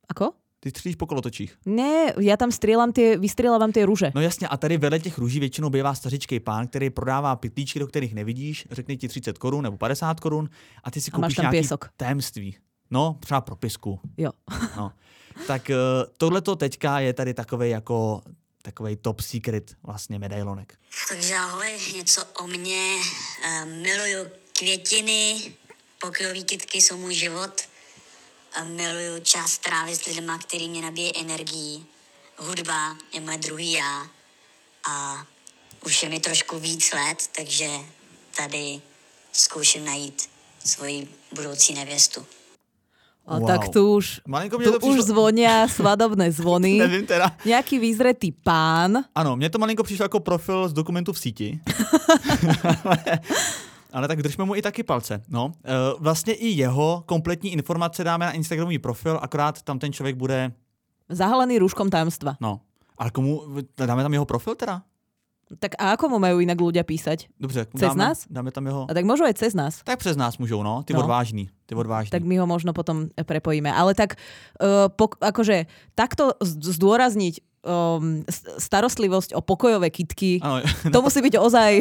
[0.09, 0.31] Ako?
[0.65, 1.57] Ty střílíš po kolotočích.
[1.65, 4.11] Ne, já tam střílám ty, vystřílávám ty růže.
[4.15, 7.87] No jasně, a tady vedle těch růží většinou bývá stařičký pán, který prodává pitlíčky, do
[7.87, 10.49] kterých nevidíš, řekne ti 30 korun nebo 50 korun
[10.83, 11.89] a ty si a koupíš nějaký pěsok.
[11.97, 12.57] tajemství.
[12.91, 13.99] No, třeba propisku.
[14.17, 14.31] Jo.
[14.77, 14.91] no.
[15.47, 15.75] Tak uh,
[16.17, 18.21] tohle to teďka je tady takový jako
[18.61, 20.77] takový top secret vlastně medailonek.
[21.09, 22.95] Takže ahoj, něco o mně.
[23.45, 24.25] Uh, miluju
[24.57, 25.35] květiny,
[26.01, 27.74] pokojové kytky jsou můj život
[28.63, 31.85] miluju čas trávit s lidmi, který mě nabíje energii.
[32.37, 34.07] Hudba je moje druhý já
[34.89, 35.25] a
[35.85, 37.69] už je mi trošku víc let, takže
[38.37, 38.81] tady
[39.33, 40.29] zkouším najít
[40.65, 42.25] svoji budoucí nevěstu.
[43.27, 43.47] A wow.
[43.47, 44.95] tak tu už, Malinko tu to přišlo...
[44.95, 46.73] už zvonia svadobné zvony.
[46.77, 47.31] Nevím teda.
[47.45, 49.03] Nějaký výzretý pán.
[49.15, 51.59] Ano, mně to malinko přišlo jako profil z dokumentu v síti.
[53.95, 55.23] Ale tak držme mu i taky palce.
[55.31, 60.15] No, e, vlastně i jeho kompletní informace dáme na Instagramový profil, akorát tam ten člověk
[60.15, 60.51] bude...
[61.09, 62.35] Zahalený rúškom tajemstva.
[62.41, 62.59] No,
[62.97, 63.61] ale komu...
[63.77, 64.81] Dáme tam jeho profil teda?
[65.45, 67.29] Tak a ako mu majú inak ľudia písať?
[67.37, 67.69] Dobře.
[67.77, 68.25] Cez dáme, nás?
[68.25, 68.89] Dáme tam jeho...
[68.89, 69.85] A tak môžu aj cez nás.
[69.85, 70.83] Tak přes nás můžou, no.
[70.83, 70.99] Ty No.
[71.05, 71.49] odvážný.
[71.69, 72.09] Ty odvážný.
[72.09, 73.69] Tak my ho možno potom prepojíme.
[73.69, 78.23] Ale tak uh, pok- akože takto zdôrazniť um,
[78.57, 80.61] starostlivosť o pokojové kitky, Ano,
[80.93, 81.71] to musí byť ozaj,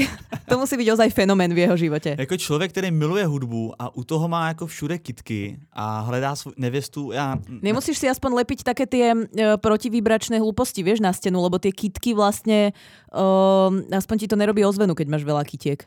[0.49, 2.17] to musí byť ozaj fenomén v jeho živote.
[2.19, 6.53] Jako člověk, který miluje hudbu a u toho má jako všude kitky a hledá svou
[6.57, 7.39] nevěstu, já...
[7.63, 12.15] Nemusíš si aspoň lepiť také tie uh, protivibračné hlúposti, vieš, na stenu, lebo tie kitky
[12.15, 12.73] vlastne,
[13.13, 15.85] uh, aspoň ti to nerobí ozvenu, keď máš veľa kytiek.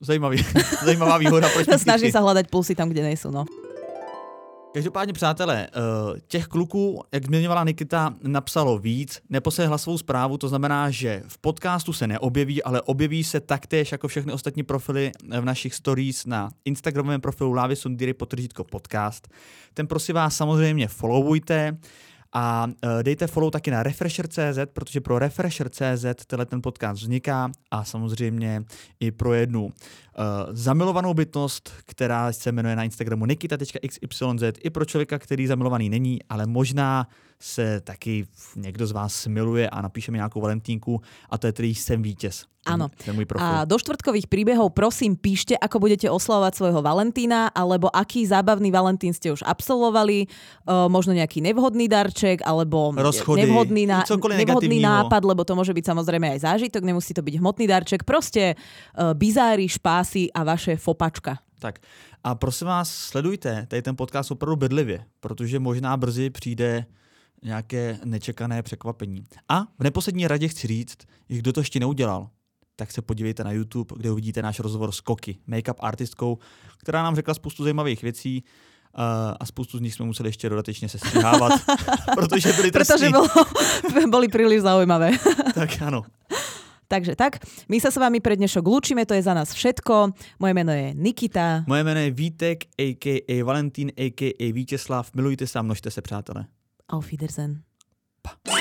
[0.00, 0.38] Zajímavý,
[0.86, 1.50] zajímavá výhoda.
[1.50, 3.42] Proč Snaží sa hľadať plusy tam, kde nejsou, no.
[4.74, 10.90] Každopádně, přátelé, eh, těch kluků, jak zmiňovala Nikita, napsalo víc, neposlali hlasovou zprávu, to znamená,
[10.90, 15.74] že v podcastu se neobjeví, ale objeví se taktéž jako všechny ostatní profily v našich
[15.74, 19.28] stories na Instagramovém profilu Lávy Sundýry potržítko podcast.
[19.74, 21.78] Ten prosím vás samozřejmě followujte
[22.32, 27.84] a eh, dejte follow taky na Refresher.cz, protože pro Refresher.cz tenhle ten podcast vzniká a
[27.84, 28.64] samozřejmě
[29.00, 29.72] i pro jednu uh,
[30.50, 33.98] zamilovanou bytnost, která se jmenuje na Instagramu nikita.xyz,
[34.60, 37.06] i pro člověka, který zamilovaný není, ale možná
[37.40, 38.26] se taky
[38.56, 42.44] někdo z vás smiluje a napíše mi nějakou valentínku a to je tedy jsem vítěz.
[42.64, 42.90] Ten- Áno.
[43.04, 43.46] Ten můj profil.
[43.46, 49.14] A do štvrtkových príbehov prosím píšte, ako budete oslavovať svojho Valentína, alebo aký zábavný Valentín
[49.16, 55.48] ste už absolvovali, uh, možno nejaký nevhodný darček, alebo Rozchody, nevhodný, cokoliv nevhodný nápad, lebo
[55.48, 60.28] to môže byť samozrejme aj zážitok, nemusí to byť hmotný darček, proste uh, bizáry, špásy
[60.34, 61.40] a vaše fopačka.
[61.62, 61.80] Tak
[62.24, 66.84] a prosím vás, sledujte tady ten podcast opravdu bedlivě, protože možná brzy přijde
[67.42, 69.24] nějaké nečekané překvapení.
[69.48, 72.28] A v neposlední radě chci říct, že kdo to ještě neudělal,
[72.76, 76.38] tak se podívejte na YouTube, kde uvidíte náš rozhovor s Koky, make-up artistkou,
[76.78, 78.44] která nám řekla spoustu zajímavých věcí
[78.98, 79.04] uh,
[79.40, 81.52] a spoustu z nich jsme museli ještě dodatečně sestřihávat,
[82.14, 82.96] protože byli trestní.
[82.96, 85.10] Pretože bolo, boli príliš zaujímavé.
[85.54, 86.04] Tak ano.
[86.88, 90.16] Takže tak, my sa s vami pre dnešok lúčime, to je za nás všetko.
[90.40, 91.68] Moje meno je Nikita.
[91.68, 93.44] Moje jméno je Vítek, a.k.a.
[93.44, 94.52] Valentín, a.k.a.
[94.52, 95.12] Vítězslav.
[95.14, 96.48] Milujte se a množte se, přátelé.
[96.88, 97.64] Auf Wiedersehen.
[98.22, 98.57] Pa.